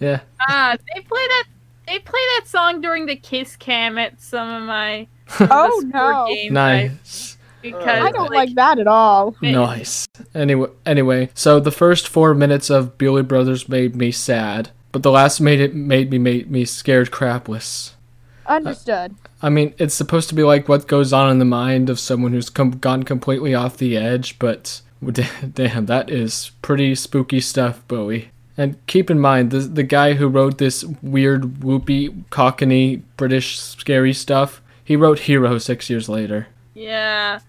yeah. 0.00 0.20
Ah, 0.48 0.76
they 0.94 1.00
play 1.00 1.26
that. 1.28 1.44
They 1.86 1.98
play 1.98 2.20
that 2.38 2.44
song 2.46 2.80
during 2.80 3.06
the 3.06 3.16
Kiss 3.16 3.56
Cam 3.56 3.96
at 3.98 4.20
some 4.20 4.48
of 4.48 4.62
my 4.62 5.06
Oh 5.40 5.82
no. 5.86 6.26
games. 6.28 6.52
Nice. 6.52 7.36
because 7.62 7.86
I 8.02 8.10
don't 8.10 8.30
like 8.32 8.54
that 8.54 8.78
at 8.78 8.86
all. 8.86 9.34
Nice. 9.40 10.06
Anyway, 10.34 10.68
anyway, 10.84 11.30
so 11.34 11.60
the 11.60 11.70
first 11.70 12.08
four 12.08 12.34
minutes 12.34 12.68
of 12.70 12.98
Bewlay 12.98 13.22
Brothers 13.26 13.68
made 13.68 13.96
me 13.96 14.10
sad, 14.12 14.70
but 14.92 15.02
the 15.02 15.10
last 15.10 15.40
made 15.40 15.60
it 15.60 15.74
made 15.74 16.10
me 16.10 16.18
made 16.18 16.50
me 16.50 16.64
scared 16.66 17.10
crapless. 17.10 17.93
Understood. 18.46 19.14
I 19.42 19.48
mean, 19.50 19.74
it's 19.78 19.94
supposed 19.94 20.28
to 20.30 20.34
be 20.34 20.42
like 20.42 20.68
what 20.68 20.86
goes 20.86 21.12
on 21.12 21.30
in 21.30 21.38
the 21.38 21.44
mind 21.44 21.90
of 21.90 21.98
someone 22.00 22.32
who's 22.32 22.50
com- 22.50 22.78
gone 22.78 23.02
completely 23.02 23.54
off 23.54 23.76
the 23.76 23.96
edge, 23.96 24.38
but 24.38 24.80
d- 25.12 25.24
damn, 25.52 25.86
that 25.86 26.10
is 26.10 26.52
pretty 26.62 26.94
spooky 26.94 27.40
stuff, 27.40 27.86
Bowie. 27.88 28.30
And 28.56 28.76
keep 28.86 29.10
in 29.10 29.18
mind, 29.18 29.50
the 29.50 29.58
the 29.58 29.82
guy 29.82 30.12
who 30.14 30.28
wrote 30.28 30.58
this 30.58 30.84
weird, 31.02 31.60
whoopy, 31.60 32.24
cockney, 32.30 32.96
British, 33.16 33.58
scary 33.58 34.12
stuff, 34.12 34.62
he 34.84 34.94
wrote 34.94 35.20
Hero 35.20 35.58
six 35.58 35.90
years 35.90 36.08
later. 36.08 36.46
Yeah, 36.72 37.40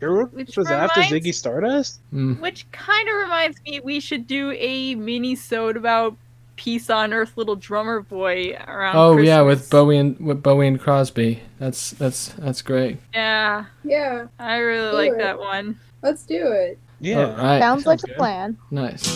Hero 0.00 0.26
Which 0.26 0.56
was 0.56 0.68
after 0.70 1.00
reminds- 1.00 1.26
Ziggy 1.26 1.34
Stardust. 1.34 2.00
Mm. 2.12 2.40
which 2.40 2.68
kind 2.72 3.08
of 3.08 3.14
reminds 3.16 3.60
me 3.62 3.80
we 3.80 4.00
should 4.00 4.26
do 4.26 4.52
a 4.52 4.94
mini 4.96 5.34
sode 5.36 5.76
about 5.76 6.16
Peace 6.58 6.90
on 6.90 7.12
Earth, 7.14 7.36
Little 7.36 7.54
Drummer 7.54 8.00
Boy 8.00 8.52
around. 8.66 8.96
Oh 8.96 9.16
yeah, 9.16 9.42
with 9.42 9.70
Bowie 9.70 9.96
and 9.96 10.18
with 10.18 10.42
Bowie 10.42 10.66
and 10.66 10.78
Crosby. 10.80 11.40
That's 11.60 11.92
that's 11.92 12.30
that's 12.30 12.62
great. 12.62 12.98
Yeah, 13.14 13.66
Yeah, 13.84 14.26
I 14.40 14.56
really 14.58 14.90
Do 14.90 14.96
like 14.96 15.12
it. 15.12 15.18
that 15.18 15.38
one. 15.38 15.78
let's 16.02 16.24
do 16.24 16.50
it. 16.50 16.78
Yeah. 17.00 17.30
All 17.30 17.36
right. 17.36 17.60
Sounds 17.60 17.86
like 17.86 18.00
sounds 18.00 18.12
a 18.12 18.16
plan. 18.16 18.58
Nice. 18.72 19.06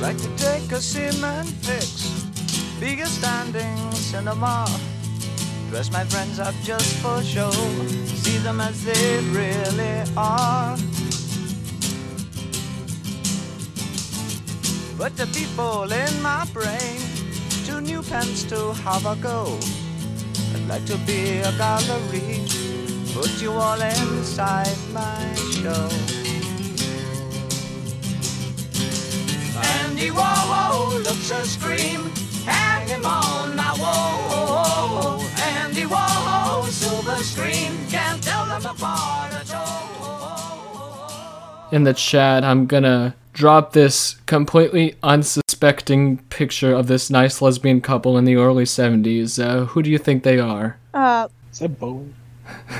Like 0.00 0.18
to 0.18 0.28
take 0.36 0.70
a 0.70 0.80
cement 0.80 1.48
fix, 1.48 2.10
be 2.78 3.00
a 3.00 3.06
standing 3.06 3.90
cinema. 3.92 4.66
Dress 5.76 5.92
my 5.92 6.04
friends 6.04 6.38
up 6.38 6.54
just 6.64 6.96
for 7.02 7.22
show, 7.22 7.50
see 8.06 8.38
them 8.38 8.62
as 8.62 8.82
they 8.82 9.18
really 9.28 10.04
are. 10.16 10.74
But 14.96 15.18
the 15.18 15.26
people 15.34 15.92
in 15.92 16.22
my 16.22 16.46
brain, 16.54 16.98
two 17.66 17.82
new 17.82 18.00
pens 18.00 18.44
to 18.44 18.72
have 18.72 19.04
a 19.04 19.16
go. 19.16 19.58
I'd 20.54 20.66
like 20.66 20.86
to 20.86 20.96
be 21.04 21.40
a 21.40 21.52
gallery, 21.58 22.40
put 23.12 23.30
you 23.42 23.52
all 23.52 23.78
inside 23.78 24.78
my 24.94 25.34
show. 25.60 25.90
Andy 29.84 30.08
Warhol 30.08 31.04
looks 31.04 31.30
a 31.30 31.44
scream, 31.44 32.10
hang 32.46 32.88
him 32.88 33.04
on 33.04 33.56
my 33.56 33.76
wall. 33.78 35.20
Andy 35.38 35.82
Warhol, 35.82 36.64
silver 36.68 37.16
screen, 37.22 37.86
can't 37.88 38.22
tell 38.22 38.46
them 38.46 38.64
apart 38.64 39.32
at 39.34 39.54
all. 39.54 41.68
In 41.72 41.84
the 41.84 41.94
chat, 41.94 42.44
I'm 42.44 42.66
gonna 42.66 43.14
drop 43.32 43.72
this 43.72 44.14
completely 44.26 44.94
unsuspecting 45.02 46.18
picture 46.30 46.72
of 46.74 46.86
this 46.86 47.10
nice 47.10 47.42
lesbian 47.42 47.80
couple 47.80 48.16
in 48.16 48.24
the 48.24 48.36
early 48.36 48.64
70s. 48.64 49.42
Uh, 49.42 49.64
who 49.66 49.82
do 49.82 49.90
you 49.90 49.98
think 49.98 50.22
they 50.22 50.38
are? 50.38 50.78
Uh, 50.94 51.28
Is 51.52 51.58
that 51.58 51.78
Bowie? 51.78 52.14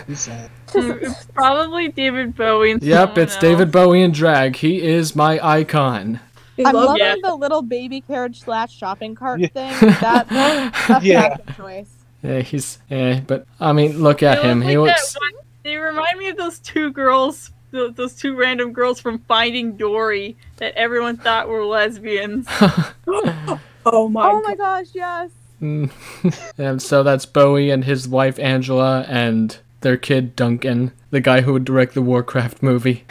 He's 0.06 0.20
sad. 0.20 0.50
It's 0.74 1.24
probably 1.26 1.88
David 1.88 2.36
Bowie. 2.36 2.76
Yep, 2.80 2.82
someone 3.08 3.18
it's 3.18 3.36
David. 3.36 3.72
Bowie 3.72 4.02
in 4.02 4.12
drag. 4.12 4.56
He 4.56 4.80
is 4.82 5.16
my 5.16 5.40
icon. 5.44 6.20
You 6.56 6.64
I'm 6.66 6.74
love 6.74 6.84
loving 6.86 7.02
Yeah. 7.02 7.14
the 7.22 7.34
little 7.34 7.62
baby 7.62 8.00
carriage 8.00 8.40
slash 8.42 8.74
shopping 8.74 9.14
cart 9.14 9.40
Yeah. 9.40 9.48
thing. 9.48 9.90
That, 10.00 10.28
that's 10.28 11.04
Yeah. 11.04 11.36
a 11.46 11.52
choice. 11.52 11.90
Yeah, 12.22 12.40
he's 12.40 12.78
yeah, 12.88 13.20
but 13.26 13.46
I 13.60 13.72
mean, 13.72 14.02
look 14.02 14.22
at 14.22 14.42
They 14.42 14.48
him. 14.48 14.60
look 14.60 14.68
He 14.68 14.78
like 14.78 14.88
that 14.88 15.00
looks. 15.00 15.16
one- 15.20 15.42
They 15.62 15.76
remind 15.76 16.18
me 16.18 16.28
of 16.28 16.36
those 16.36 16.58
two 16.58 16.90
girls, 16.92 17.50
th- 17.72 17.94
those 17.94 18.14
two 18.14 18.34
random 18.36 18.72
girls 18.72 19.00
from 19.00 19.18
Finding 19.28 19.76
Dory 19.76 20.36
that 20.56 20.74
everyone 20.76 21.16
thought 21.18 21.48
were 21.48 21.64
lesbians. 21.64 22.46
Oh 23.88 24.08
my, 24.08 24.28
Oh 24.28 24.40
my 24.42 24.56
gosh, 24.56 24.86
yes. 24.94 25.30
Mm. 25.62 25.90
and 26.58 26.82
so 26.82 27.02
that's 27.04 27.24
Bowie 27.24 27.70
and 27.70 27.84
his 27.84 28.08
wife 28.08 28.36
Angela 28.40 29.04
and 29.08 29.56
their 29.82 29.96
kid 29.96 30.34
Duncan, 30.34 30.90
the 31.10 31.20
guy 31.20 31.42
who 31.42 31.52
would 31.52 31.64
direct 31.64 31.94
the 31.94 32.02
Warcraft 32.02 32.62
movie. 32.64 33.04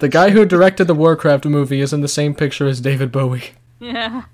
The 0.00 0.08
guy 0.08 0.30
who 0.30 0.46
directed 0.46 0.86
the 0.86 0.94
Warcraft 0.94 1.44
movie 1.44 1.82
is 1.82 1.92
in 1.92 2.00
the 2.00 2.08
same 2.08 2.34
picture 2.34 2.66
as 2.66 2.80
David 2.80 3.12
Bowie. 3.12 3.50
Yeah. 3.78 4.24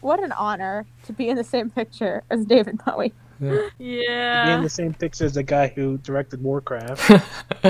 What 0.00 0.22
an 0.22 0.32
honor 0.32 0.84
to 1.04 1.12
be 1.12 1.28
in 1.28 1.36
the 1.36 1.44
same 1.44 1.70
picture 1.70 2.22
as 2.30 2.44
David 2.44 2.80
Bowie. 2.84 3.12
Yeah. 3.78 4.46
Be 4.46 4.52
in 4.52 4.62
the 4.62 4.68
same 4.68 4.94
picture 4.94 5.24
as 5.24 5.34
the 5.34 5.42
guy 5.42 5.68
who 5.68 5.98
directed 5.98 6.42
Warcraft. 6.42 7.10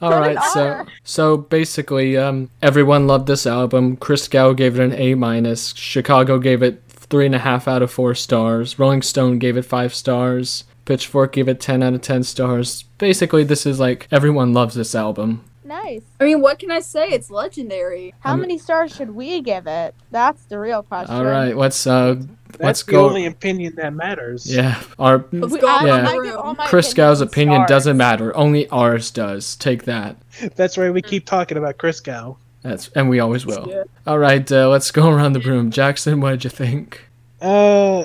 All 0.00 0.10
What 0.10 0.20
right, 0.20 0.40
so 0.52 0.86
so 1.02 1.36
basically, 1.36 2.16
um, 2.16 2.50
everyone 2.62 3.08
loved 3.08 3.26
this 3.26 3.44
album. 3.46 3.96
Christgau 3.96 4.56
gave 4.56 4.78
it 4.78 4.84
an 4.84 4.92
A 4.92 5.14
minus. 5.14 5.74
Chicago 5.74 6.38
gave 6.38 6.62
it 6.62 6.80
three 6.88 7.26
and 7.26 7.34
a 7.34 7.40
half 7.40 7.66
out 7.66 7.82
of 7.82 7.90
four 7.90 8.14
stars. 8.14 8.78
Rolling 8.78 9.02
Stone 9.02 9.40
gave 9.40 9.56
it 9.56 9.64
five 9.64 9.92
stars. 9.92 10.62
Pitchfork 10.84 11.32
gave 11.32 11.48
it 11.48 11.60
ten 11.60 11.82
out 11.82 11.94
of 11.94 12.02
ten 12.02 12.22
stars. 12.22 12.84
Basically, 12.98 13.42
this 13.42 13.66
is 13.66 13.80
like 13.80 14.06
everyone 14.12 14.52
loves 14.52 14.76
this 14.76 14.94
album. 14.94 15.42
Nice. 15.68 16.00
I 16.18 16.24
mean, 16.24 16.40
what 16.40 16.58
can 16.58 16.70
I 16.70 16.80
say? 16.80 17.08
It's 17.10 17.30
legendary. 17.30 18.14
How 18.20 18.32
Um, 18.32 18.40
many 18.40 18.56
stars 18.56 18.94
should 18.96 19.10
we 19.14 19.42
give 19.42 19.66
it? 19.66 19.94
That's 20.10 20.42
the 20.44 20.58
real 20.58 20.82
question. 20.82 21.14
All 21.14 21.24
right, 21.26 21.54
let's 21.54 21.86
uh, 21.86 22.14
That's 22.52 22.60
let's 22.60 22.82
the 22.84 22.92
go. 22.92 23.06
only 23.06 23.26
opinion 23.26 23.74
that 23.76 23.92
matters. 23.92 24.50
Yeah, 24.50 24.80
our 24.98 25.22
Let's 25.30 25.52
We- 25.52 25.60
go 25.60 25.66
I- 25.68 25.84
Yeah. 25.84 26.08
I 26.08 26.12
give 26.14 26.34
Christgau's 26.70 27.20
opinion 27.20 27.58
stars. 27.58 27.68
doesn't 27.68 27.96
matter. 27.98 28.34
Only 28.34 28.66
ours 28.70 29.10
does. 29.10 29.56
Take 29.56 29.84
that. 29.84 30.16
That's 30.56 30.78
right. 30.78 30.90
We 30.90 31.02
keep 31.02 31.26
talking 31.26 31.58
about 31.58 31.76
Christgau. 31.76 32.36
That's 32.62 32.88
and 32.96 33.10
we 33.10 33.20
always 33.20 33.44
will. 33.44 33.66
Yeah. 33.68 33.84
All 34.06 34.18
right, 34.18 34.50
uh, 34.50 34.70
let's 34.70 34.90
go 34.90 35.10
around 35.10 35.34
the 35.34 35.40
room. 35.40 35.70
Jackson, 35.70 36.20
what 36.22 36.30
did 36.30 36.44
you 36.44 36.50
think? 36.50 37.04
Uh, 37.42 38.04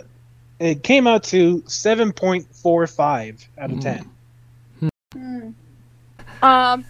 it 0.60 0.84
came 0.84 1.08
out 1.08 1.24
to 1.26 1.64
seven 1.66 2.12
point 2.12 2.46
four 2.54 2.86
five 2.88 3.48
out 3.58 3.72
of 3.72 3.78
Mm. 3.78 3.82
ten. 3.82 4.10
Hmm. 5.14 5.50
Um, 6.46 6.86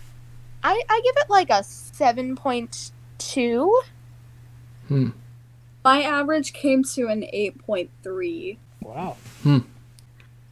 I 0.63 0.81
I 0.89 1.01
give 1.03 1.15
it 1.17 1.29
like 1.29 1.49
a 1.49 1.63
seven 1.63 2.35
point 2.35 2.91
two. 3.17 3.81
Hmm. 4.87 5.09
My 5.83 6.01
average 6.03 6.53
came 6.53 6.83
to 6.95 7.07
an 7.07 7.23
8.3. 7.33 8.57
Wow. 8.81 9.17
Hmm. 9.43 9.57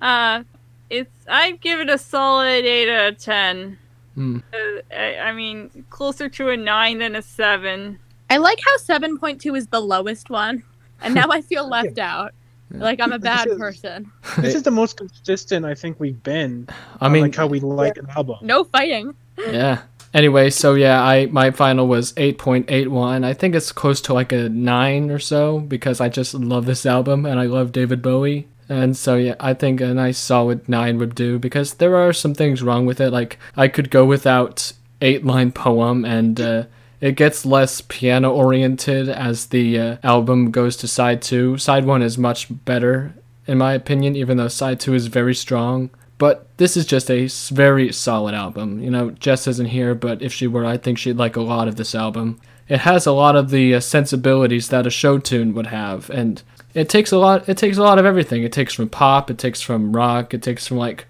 Uh, 0.01 0.43
it's 0.89 1.09
I 1.29 1.51
give 1.51 1.79
it 1.79 1.89
a 1.89 1.97
solid 1.97 2.65
eight 2.65 2.89
out 2.89 3.13
of 3.13 3.17
ten. 3.17 3.77
Hmm. 4.15 4.39
Uh, 4.53 4.81
I, 4.95 5.17
I 5.17 5.33
mean, 5.33 5.85
closer 5.89 6.27
to 6.27 6.49
a 6.49 6.57
nine 6.57 6.99
than 6.99 7.15
a 7.15 7.21
seven. 7.21 7.99
I 8.29 8.37
like 8.37 8.59
how 8.65 8.77
seven 8.77 9.17
point 9.17 9.39
two 9.41 9.55
is 9.55 9.67
the 9.67 9.79
lowest 9.79 10.29
one, 10.29 10.63
and 11.01 11.13
now 11.13 11.29
I 11.29 11.41
feel 11.49 11.67
left 11.69 11.97
out. 11.99 12.33
Like 12.71 12.99
I'm 13.01 13.11
a 13.11 13.19
bad 13.19 13.45
This 13.47 13.53
is- 13.53 13.59
person. 13.59 14.11
This 14.37 14.55
is 14.55 14.63
the 14.63 14.71
most 14.81 14.97
consistent 14.97 15.65
I 15.65 15.75
think 15.75 15.99
we've 15.99 16.21
been. 16.23 16.67
I 16.99 17.09
mean, 17.09 17.23
like 17.23 17.35
how 17.35 17.47
we 17.47 17.59
like 17.59 17.97
an 17.97 18.07
album. 18.15 18.37
No 18.41 18.63
fighting. 18.63 19.13
yeah. 19.37 19.81
Anyway, 20.13 20.49
so 20.49 20.73
yeah, 20.73 21.01
I 21.01 21.27
my 21.27 21.51
final 21.51 21.87
was 21.87 22.13
8.81. 22.13 23.23
I 23.23 23.33
think 23.33 23.55
it's 23.55 23.71
close 23.71 24.01
to 24.01 24.13
like 24.13 24.31
a 24.33 24.49
9 24.49 25.09
or 25.09 25.19
so 25.19 25.59
because 25.59 26.01
I 26.01 26.09
just 26.09 26.33
love 26.33 26.65
this 26.65 26.85
album 26.85 27.25
and 27.25 27.39
I 27.39 27.45
love 27.45 27.71
David 27.71 28.01
Bowie. 28.01 28.47
And 28.67 28.95
so 28.95 29.15
yeah, 29.15 29.35
I 29.39 29.53
think 29.53 29.79
a 29.79 29.93
nice 29.93 30.17
solid 30.17 30.67
9 30.67 30.97
would 30.97 31.15
do 31.15 31.39
because 31.39 31.75
there 31.75 31.95
are 31.95 32.13
some 32.13 32.33
things 32.33 32.61
wrong 32.61 32.85
with 32.85 32.99
it 32.99 33.11
like 33.11 33.37
I 33.55 33.67
could 33.67 33.89
go 33.89 34.05
without 34.05 34.73
8-line 35.01 35.51
poem 35.53 36.05
and 36.05 36.39
uh 36.39 36.63
it 36.99 37.15
gets 37.15 37.47
less 37.47 37.81
piano 37.81 38.31
oriented 38.31 39.09
as 39.09 39.47
the 39.47 39.79
uh, 39.79 39.97
album 40.03 40.51
goes 40.51 40.77
to 40.77 40.87
side 40.87 41.23
2. 41.23 41.57
Side 41.57 41.85
1 41.85 42.03
is 42.03 42.17
much 42.17 42.47
better 42.65 43.15
in 43.47 43.57
my 43.57 43.73
opinion 43.73 44.15
even 44.15 44.37
though 44.37 44.49
side 44.49 44.79
2 44.79 44.93
is 44.93 45.07
very 45.07 45.33
strong. 45.33 45.89
But 46.21 46.45
this 46.57 46.77
is 46.77 46.85
just 46.85 47.09
a 47.09 47.25
very 47.51 47.91
solid 47.91 48.35
album. 48.35 48.79
You 48.79 48.91
know, 48.91 49.09
Jess 49.09 49.47
isn't 49.47 49.69
here, 49.69 49.95
but 49.95 50.21
if 50.21 50.31
she 50.31 50.45
were, 50.45 50.63
I 50.63 50.77
think 50.77 50.99
she'd 50.99 51.17
like 51.17 51.35
a 51.35 51.41
lot 51.41 51.67
of 51.67 51.77
this 51.77 51.95
album. 51.95 52.39
It 52.69 52.81
has 52.81 53.07
a 53.07 53.11
lot 53.11 53.35
of 53.35 53.49
the 53.49 53.73
uh, 53.73 53.79
sensibilities 53.79 54.67
that 54.67 54.85
a 54.85 54.91
show 54.91 55.17
tune 55.17 55.55
would 55.55 55.65
have, 55.65 56.11
and 56.11 56.43
it 56.75 56.89
takes 56.89 57.11
a 57.11 57.17
lot. 57.17 57.49
It 57.49 57.57
takes 57.57 57.77
a 57.77 57.81
lot 57.81 57.97
of 57.97 58.05
everything. 58.05 58.43
It 58.43 58.51
takes 58.51 58.75
from 58.75 58.87
pop. 58.87 59.31
It 59.31 59.39
takes 59.39 59.61
from 59.61 59.95
rock. 59.95 60.31
It 60.35 60.43
takes 60.43 60.67
from 60.67 60.77
like, 60.77 61.07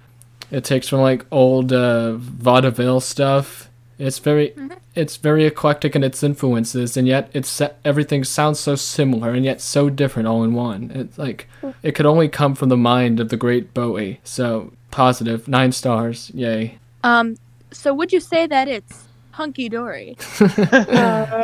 it 0.50 0.64
takes 0.64 0.88
from 0.88 1.02
like 1.02 1.26
old 1.30 1.74
uh, 1.74 2.14
vaudeville 2.14 3.02
stuff. 3.02 3.70
It's 4.00 4.20
very, 4.20 4.56
it's 4.96 5.18
very 5.18 5.46
eclectic 5.46 5.94
in 5.94 6.06
its 6.06 6.24
influences, 6.24 6.96
and 6.96 7.06
yet 7.06 7.30
it's 7.34 7.62
everything 7.84 8.24
sounds 8.24 8.62
so 8.62 8.76
similar 8.76 9.32
and 9.32 9.44
yet 9.44 9.60
so 9.60 9.90
different 9.90 10.30
all 10.30 10.46
in 10.46 10.54
one. 10.54 10.90
It's 10.96 11.18
like 11.18 11.50
it 11.84 11.96
could 11.96 12.06
only 12.06 12.30
come 12.30 12.56
from 12.56 12.70
the 12.70 12.78
mind 12.78 13.20
of 13.20 13.28
the 13.28 13.36
great 13.36 13.74
Bowie. 13.74 14.22
So 14.24 14.72
positive, 14.92 15.48
nine 15.48 15.72
stars, 15.72 16.30
yay. 16.34 16.78
Um, 17.04 17.38
so 17.72 17.94
would 17.94 18.12
you 18.14 18.20
say 18.20 18.46
that 18.48 18.68
it's 18.68 19.06
hunky 19.32 19.70
dory? 19.70 20.18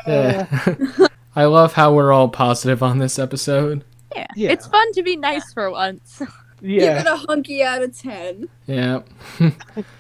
Yeah. 0.08 0.48
I 1.36 1.46
love 1.46 1.74
how 1.74 1.94
we're 1.94 2.12
all 2.12 2.30
positive 2.30 2.82
on 2.82 2.98
this 3.00 3.20
episode. 3.20 3.84
Yeah. 4.16 4.26
Yeah. 4.36 4.50
It's 4.52 4.66
fun 4.68 4.92
to 4.94 5.04
be 5.04 5.16
nice 5.16 5.52
for 5.54 5.70
once. 5.72 6.22
Yeah. 6.60 6.98
Give 7.04 7.06
it 7.06 7.08
a 7.12 7.18
hunky 7.28 7.62
out 7.62 7.84
of 7.84 7.96
10. 7.96 8.50
Yeah, 8.66 9.02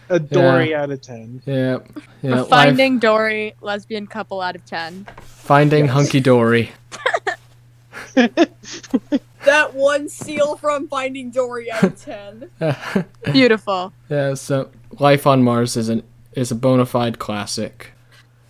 a 0.09 0.19
Dory 0.19 0.73
out 0.73 0.89
of 0.89 0.99
ten. 1.03 1.39
yeah, 1.45 1.77
yeah. 2.23 2.33
A 2.33 2.41
life- 2.41 2.49
Finding 2.49 2.97
Dory 2.97 3.53
lesbian 3.61 4.07
couple 4.07 4.41
out 4.41 4.55
of 4.55 4.65
ten. 4.65 5.05
finding 5.21 5.87
hunky 5.87 6.19
dory. 6.19 6.71
That 9.45 9.75
one 9.75 10.09
seal 10.09 10.57
from 10.57 10.89
Finding 10.89 11.31
Dory 11.31 11.71
out 11.71 11.83
of 11.83 12.01
10. 12.03 12.49
Beautiful. 13.31 13.93
Yeah, 14.09 14.33
so 14.33 14.69
Life 14.99 15.25
on 15.25 15.41
Mars 15.41 15.77
is 15.77 15.87
an 15.87 16.03
is 16.33 16.51
a 16.51 16.55
bona 16.55 16.85
fide 16.85 17.17
classic. 17.17 17.91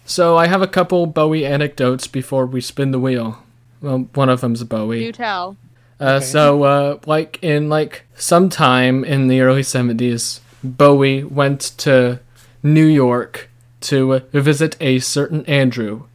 So 0.06 0.38
I 0.38 0.47
have 0.47 0.63
a 0.63 0.67
couple 0.67 1.06
Bowie 1.06 1.45
anecdotes 1.45 2.08
before 2.08 2.47
we 2.47 2.62
spin 2.62 2.89
the 2.91 2.99
wheel. 2.99 3.43
Well, 3.80 4.10
one 4.15 4.30
of 4.30 4.41
them's 4.41 4.63
Bowie. 4.63 5.01
Do 5.01 5.12
tell. 5.12 5.58
Uh, 5.99 6.19
so, 6.19 6.63
uh, 6.63 6.99
like 7.06 7.38
in 7.43 7.69
like 7.69 8.06
sometime 8.15 9.03
in 9.03 9.27
the 9.27 9.41
early 9.41 9.63
seventies, 9.63 10.41
Bowie 10.63 11.23
went 11.23 11.62
to 11.77 12.19
New 12.63 12.86
York 12.86 13.49
to 13.82 14.13
uh, 14.15 14.19
visit 14.32 14.75
a 14.80 14.99
certain 14.99 15.45
Andrew, 15.45 16.06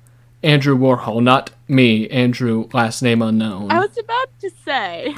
Andrew 0.42 0.76
Warhol, 0.76 1.22
not 1.22 1.50
me, 1.68 2.08
Andrew, 2.08 2.68
last 2.72 3.02
name 3.02 3.22
unknown. 3.22 3.70
I 3.70 3.78
was 3.78 3.96
about 3.96 4.28
to 4.40 4.50
say. 4.64 5.14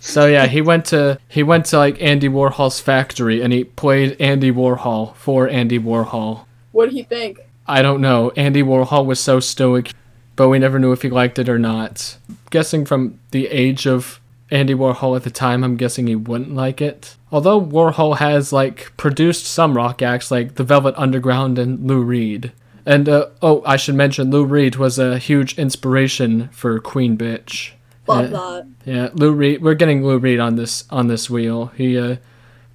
So 0.00 0.26
yeah, 0.26 0.46
he 0.46 0.62
went 0.62 0.84
to 0.86 1.18
he 1.28 1.42
went 1.42 1.66
to 1.66 1.78
like 1.78 2.00
Andy 2.00 2.28
Warhol's 2.28 2.80
factory 2.80 3.42
and 3.42 3.52
he 3.52 3.64
played 3.64 4.16
Andy 4.20 4.52
Warhol 4.52 5.14
for 5.16 5.48
Andy 5.48 5.78
Warhol. 5.78 6.44
What 6.72 6.86
did 6.86 6.94
he 6.94 7.02
think? 7.02 7.40
I 7.66 7.82
don't 7.82 8.00
know. 8.00 8.30
Andy 8.36 8.62
Warhol 8.62 9.04
was 9.04 9.20
so 9.20 9.40
stoic, 9.40 9.92
but 10.36 10.48
we 10.48 10.58
never 10.58 10.78
knew 10.78 10.92
if 10.92 11.02
he 11.02 11.10
liked 11.10 11.38
it 11.38 11.48
or 11.48 11.58
not. 11.58 12.16
Guessing 12.50 12.86
from 12.86 13.18
the 13.32 13.48
age 13.48 13.86
of 13.86 14.20
Andy 14.50 14.74
Warhol 14.74 15.16
at 15.16 15.24
the 15.24 15.30
time, 15.30 15.62
I'm 15.62 15.76
guessing 15.76 16.06
he 16.06 16.16
wouldn't 16.16 16.54
like 16.54 16.80
it. 16.80 17.16
Although 17.30 17.60
Warhol 17.60 18.18
has 18.18 18.52
like 18.52 18.96
produced 18.96 19.46
some 19.46 19.76
rock 19.76 20.00
acts 20.00 20.30
like 20.30 20.54
The 20.54 20.64
Velvet 20.64 20.94
Underground 20.96 21.58
and 21.58 21.86
Lou 21.86 22.02
Reed. 22.02 22.52
And 22.88 23.06
uh, 23.06 23.26
oh, 23.42 23.62
I 23.66 23.76
should 23.76 23.96
mention 23.96 24.30
Lou 24.30 24.44
Reed 24.46 24.76
was 24.76 24.98
a 24.98 25.18
huge 25.18 25.58
inspiration 25.58 26.48
for 26.52 26.80
Queen 26.80 27.18
Bitch. 27.18 27.72
Love 28.06 28.30
Yeah. 28.30 28.36
that. 28.38 28.66
Yeah, 28.86 29.08
Lou 29.12 29.32
Reed. 29.32 29.60
We're 29.60 29.74
getting 29.74 30.02
Lou 30.02 30.16
Reed 30.18 30.40
on 30.40 30.56
this 30.56 30.84
on 30.88 31.08
this 31.08 31.28
wheel. 31.28 31.66
He 31.76 31.98
uh, 31.98 32.16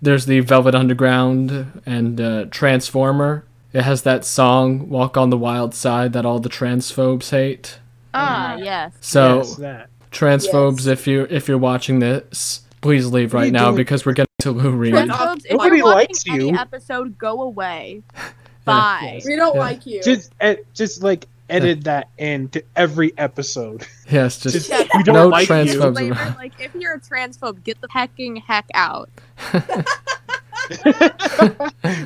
there's 0.03 0.27
the 0.27 0.41
Velvet 0.41 0.75
Underground 0.75 1.81
and 1.87 2.21
uh, 2.21 2.45
Transformer. 2.51 3.43
It 3.73 3.81
has 3.81 4.03
that 4.03 4.23
song 4.23 4.87
"Walk 4.87 5.17
on 5.17 5.31
the 5.31 5.37
Wild 5.37 5.73
Side" 5.73 6.13
that 6.13 6.27
all 6.27 6.37
the 6.39 6.47
transphobes 6.49 7.31
hate. 7.31 7.79
Ah, 8.13 8.55
yes. 8.57 8.93
So 9.01 9.37
Yes, 9.37 9.55
that. 9.55 9.89
transphobes, 10.11 10.85
Yes. 10.85 10.87
if 10.99 11.07
you 11.07 11.25
if 11.31 11.47
you're 11.47 11.57
watching 11.57 11.97
this, 11.97 12.61
please 12.81 13.07
leave 13.07 13.33
right 13.33 13.51
now 13.51 13.65
doing? 13.71 13.77
because 13.77 14.05
we're 14.05 14.13
getting 14.13 14.27
to 14.41 14.51
Lou 14.51 14.69
Reed. 14.69 14.93
Transphobes, 14.93 15.45
if 15.45 15.51
Nobody 15.53 15.77
you're 15.77 15.85
watching 15.85 15.97
likes 16.09 16.23
any 16.29 16.53
episode, 16.55 17.17
go 17.17 17.41
away. 17.41 18.03
Bye. 18.65 19.21
We 19.25 19.35
don't 19.35 19.55
Yeah. 19.55 19.61
like 19.61 19.85
you. 19.85 20.01
Just, 20.03 20.31
ed- 20.39 20.65
just 20.73 21.03
like 21.03 21.27
edit 21.49 21.83
that 21.83 22.09
into 22.17 22.63
every 22.75 23.13
episode. 23.17 23.85
Yes, 24.09 24.39
just 24.39 24.69
Just 24.69 24.89
we 24.95 25.03
don't 25.03 25.13
No 25.15 25.27
like 25.27 25.47
transphobes. 25.47 25.67
you. 25.73 26.09
Disclaimer, 26.13 26.35
like 26.37 26.53
if 26.59 26.73
you're 26.75 26.93
a 26.95 26.99
transphobe, 26.99 27.63
get 27.63 27.79
the 27.81 27.87
hecking 27.91 28.37
heck 28.37 28.65
out. 28.73 29.09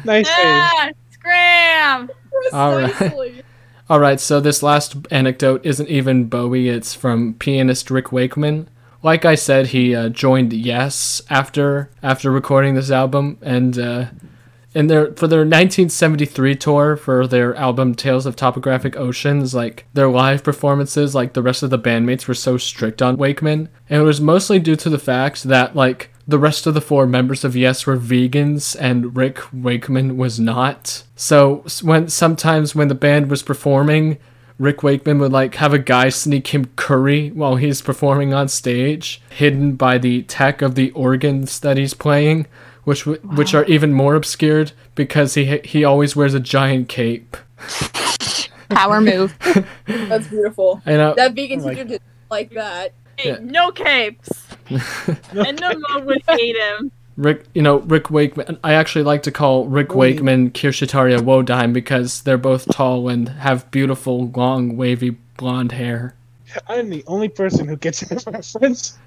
nice 0.06 0.28
save. 0.28 0.46
Ah, 0.46 0.90
scram! 1.12 2.10
All 2.54 2.76
right. 2.76 3.44
All 3.90 4.00
right, 4.02 4.20
so 4.20 4.40
this 4.42 4.62
last 4.62 4.96
anecdote 5.12 5.66
isn't 5.66 5.88
even 5.88 6.26
Bowie, 6.26 6.68
it's 6.68 6.94
from 6.94 7.36
pianist 7.36 7.90
Rick 7.90 8.12
Wakeman. 8.12 8.68
Like 9.02 9.24
I 9.24 9.36
said, 9.36 9.68
he 9.68 9.96
uh, 9.96 10.10
joined 10.10 10.52
Yes 10.52 11.22
after 11.30 11.90
after 12.04 12.30
recording 12.32 12.74
this 12.76 12.92
album 12.92 13.38
and 13.42 13.78
uh 13.80 14.06
in 14.78 14.86
their 14.86 15.08
for 15.14 15.26
their 15.26 15.40
1973 15.40 16.54
tour 16.54 16.96
for 16.96 17.26
their 17.26 17.56
album 17.56 17.96
Tales 17.96 18.28
of 18.28 18.36
Topographic 18.36 18.96
Oceans, 18.96 19.56
like 19.56 19.86
their 19.96 20.08
live 20.08 20.44
performances, 20.44 21.16
like 21.16 21.34
the 21.34 21.42
rest 21.42 21.64
of 21.64 21.72
the 21.72 21.80
bandmates 21.80 22.28
were 22.28 22.36
so 22.36 22.58
strict 22.58 23.02
on 23.02 23.18
Wakeman, 23.18 23.70
and 23.90 24.02
it 24.04 24.06
was 24.06 24.22
mostly 24.22 24.60
due 24.60 24.76
to 24.76 24.90
the 24.92 25.00
fact 25.00 25.46
that 25.46 25.76
like 25.76 26.12
the 26.28 26.38
rest 26.38 26.68
of 26.68 26.76
the 26.76 26.82
four 26.82 27.08
members 27.08 27.44
of 27.44 27.56
Yes 27.56 27.88
were 27.88 27.98
vegans 27.98 28.76
and 28.80 29.18
Rick 29.18 29.40
Wakeman 29.52 30.16
was 30.16 30.40
not. 30.40 31.02
So 31.16 31.66
when 31.82 32.08
sometimes 32.08 32.76
when 32.76 32.88
the 32.88 32.94
band 32.94 33.32
was 33.32 33.42
performing, 33.42 34.20
Rick 34.60 34.84
Wakeman 34.84 35.18
would 35.18 35.32
like 35.32 35.56
have 35.56 35.74
a 35.74 35.80
guy 35.80 36.10
sneak 36.10 36.50
him 36.50 36.66
curry 36.76 37.30
while 37.32 37.56
he's 37.56 37.82
performing 37.82 38.32
on 38.32 38.48
stage, 38.48 39.24
hidden 39.32 39.74
by 39.74 39.98
the 39.98 40.22
tech 40.22 40.62
of 40.62 40.76
the 40.76 40.92
organs 40.92 41.62
that 41.62 41.78
he's 41.78 41.96
playing, 41.96 42.46
which 42.88 43.04
w- 43.04 43.20
which 43.36 43.54
are 43.54 43.66
even 43.66 43.92
more 43.92 44.16
obscured 44.16 44.72
because 44.96 45.34
he 45.34 45.58
he 45.66 45.84
always 45.84 46.16
wears 46.16 46.34
a 46.34 46.40
giant 46.40 46.88
cape. 46.88 47.36
Power 48.70 49.02
move. 49.02 49.38
That's 49.86 50.28
beautiful. 50.28 50.82
I 50.86 50.92
know. 50.94 51.12
Uh, 51.12 51.16
that 51.16 51.34
vegan 51.34 51.62
like- 51.62 51.76
teacher 51.76 51.90
did 51.90 52.02
like 52.32 52.52
that. 52.52 52.94
Hey, 53.18 53.32
Yeah. 53.32 53.40
No 53.42 53.72
capes. 53.72 54.48
and 54.70 55.60
no 55.60 55.74
mode 55.90 56.06
would 56.06 56.22
hate 56.30 56.56
him. 56.56 56.90
Rick, 57.18 57.44
you 57.54 57.62
know 57.62 57.80
Rick 57.80 58.10
Wakeman. 58.10 58.58
I 58.64 58.72
actually 58.74 59.04
like 59.04 59.24
to 59.24 59.32
call 59.34 59.66
Rick 59.66 59.94
Wakeman 59.94 60.52
Kirshitaria 60.52 61.20
Wodime 61.20 61.74
because 61.74 62.22
they're 62.22 62.38
both 62.38 62.72
tall 62.74 63.10
and 63.10 63.28
have 63.28 63.70
beautiful, 63.70 64.30
long, 64.30 64.78
wavy 64.78 65.18
blonde 65.36 65.74
hair. 65.74 66.16
I'm 66.70 66.90
the 66.90 67.04
only 67.06 67.28
person 67.28 67.68
who 67.68 67.76
gets 67.76 68.00
that 68.00 68.24
reference. 68.28 68.98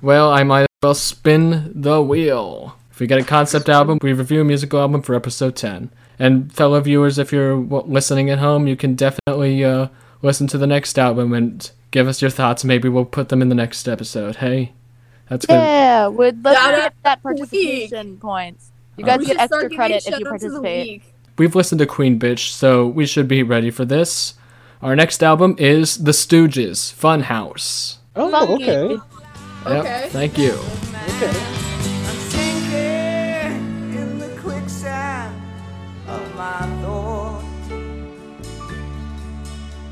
Well, 0.00 0.30
I 0.32 0.42
might 0.44 0.62
as 0.62 0.67
well 0.82 0.94
spin 0.94 1.72
the 1.74 2.00
wheel. 2.00 2.76
If 2.92 3.00
we 3.00 3.08
get 3.08 3.18
a 3.18 3.24
concept 3.24 3.68
album, 3.68 3.98
we 4.00 4.12
review 4.12 4.42
a 4.42 4.44
musical 4.44 4.78
album 4.78 5.02
for 5.02 5.16
episode 5.16 5.56
10. 5.56 5.90
And 6.20 6.52
fellow 6.52 6.80
viewers, 6.80 7.18
if 7.18 7.32
you're 7.32 7.56
listening 7.56 8.30
at 8.30 8.38
home, 8.38 8.68
you 8.68 8.76
can 8.76 8.94
definitely 8.94 9.64
uh, 9.64 9.88
listen 10.22 10.46
to 10.48 10.58
the 10.58 10.68
next 10.68 10.96
album 10.96 11.32
and 11.32 11.68
give 11.90 12.06
us 12.06 12.22
your 12.22 12.30
thoughts. 12.30 12.64
Maybe 12.64 12.88
we'll 12.88 13.04
put 13.04 13.28
them 13.28 13.42
in 13.42 13.48
the 13.48 13.56
next 13.56 13.88
episode. 13.88 14.36
Hey, 14.36 14.70
that's 15.28 15.46
good. 15.46 15.54
Yeah, 15.54 16.08
we'd 16.08 16.44
let's 16.44 16.60
Shout 16.60 16.74
get 16.74 16.94
that 17.02 17.14
to 17.14 17.18
the 17.18 17.22
participation 17.22 18.16
points. 18.18 18.70
You 18.96 19.04
guys 19.04 19.18
We 19.18 19.26
get 19.26 19.38
extra 19.40 19.70
credit 19.70 20.06
if 20.06 20.06
you 20.06 20.12
shout-outs 20.26 20.44
of 20.44 20.52
the 20.52 20.60
participate. 20.60 21.02
We've 21.38 21.56
listened 21.56 21.80
to 21.80 21.86
Queen 21.86 22.20
Bitch, 22.20 22.50
so 22.50 22.86
we 22.86 23.04
should 23.04 23.26
be 23.26 23.42
ready 23.42 23.72
for 23.72 23.84
this. 23.84 24.34
Our 24.80 24.94
next 24.94 25.24
album 25.24 25.56
is 25.58 26.04
The 26.04 26.12
Stooges, 26.12 26.94
Funhouse. 26.94 27.96
Oh, 28.14 28.30
Funky. 28.30 29.00
Okay. 29.68 30.02
Yep, 30.04 30.10
thank 30.12 30.38
you. 30.38 30.52
Okay. 30.52 31.36
I'm 32.08 32.18
sinking 32.30 33.94
in 33.98 34.18
the 34.18 34.28
quicksand 34.40 35.34
of 36.06 36.34
my 36.36 36.66
thoughts, 36.82 37.70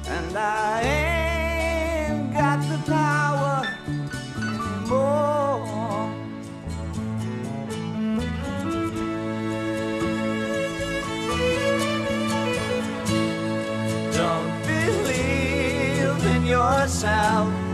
and 0.09 0.37
I 0.37 0.81
ain't 0.83 2.33
got 2.33 2.61
the 2.71 2.79
power 2.91 3.67
anymore. 4.39 5.67
Don't 14.13 14.51
believe 14.67 16.27
in 16.35 16.45
yourself. 16.47 17.66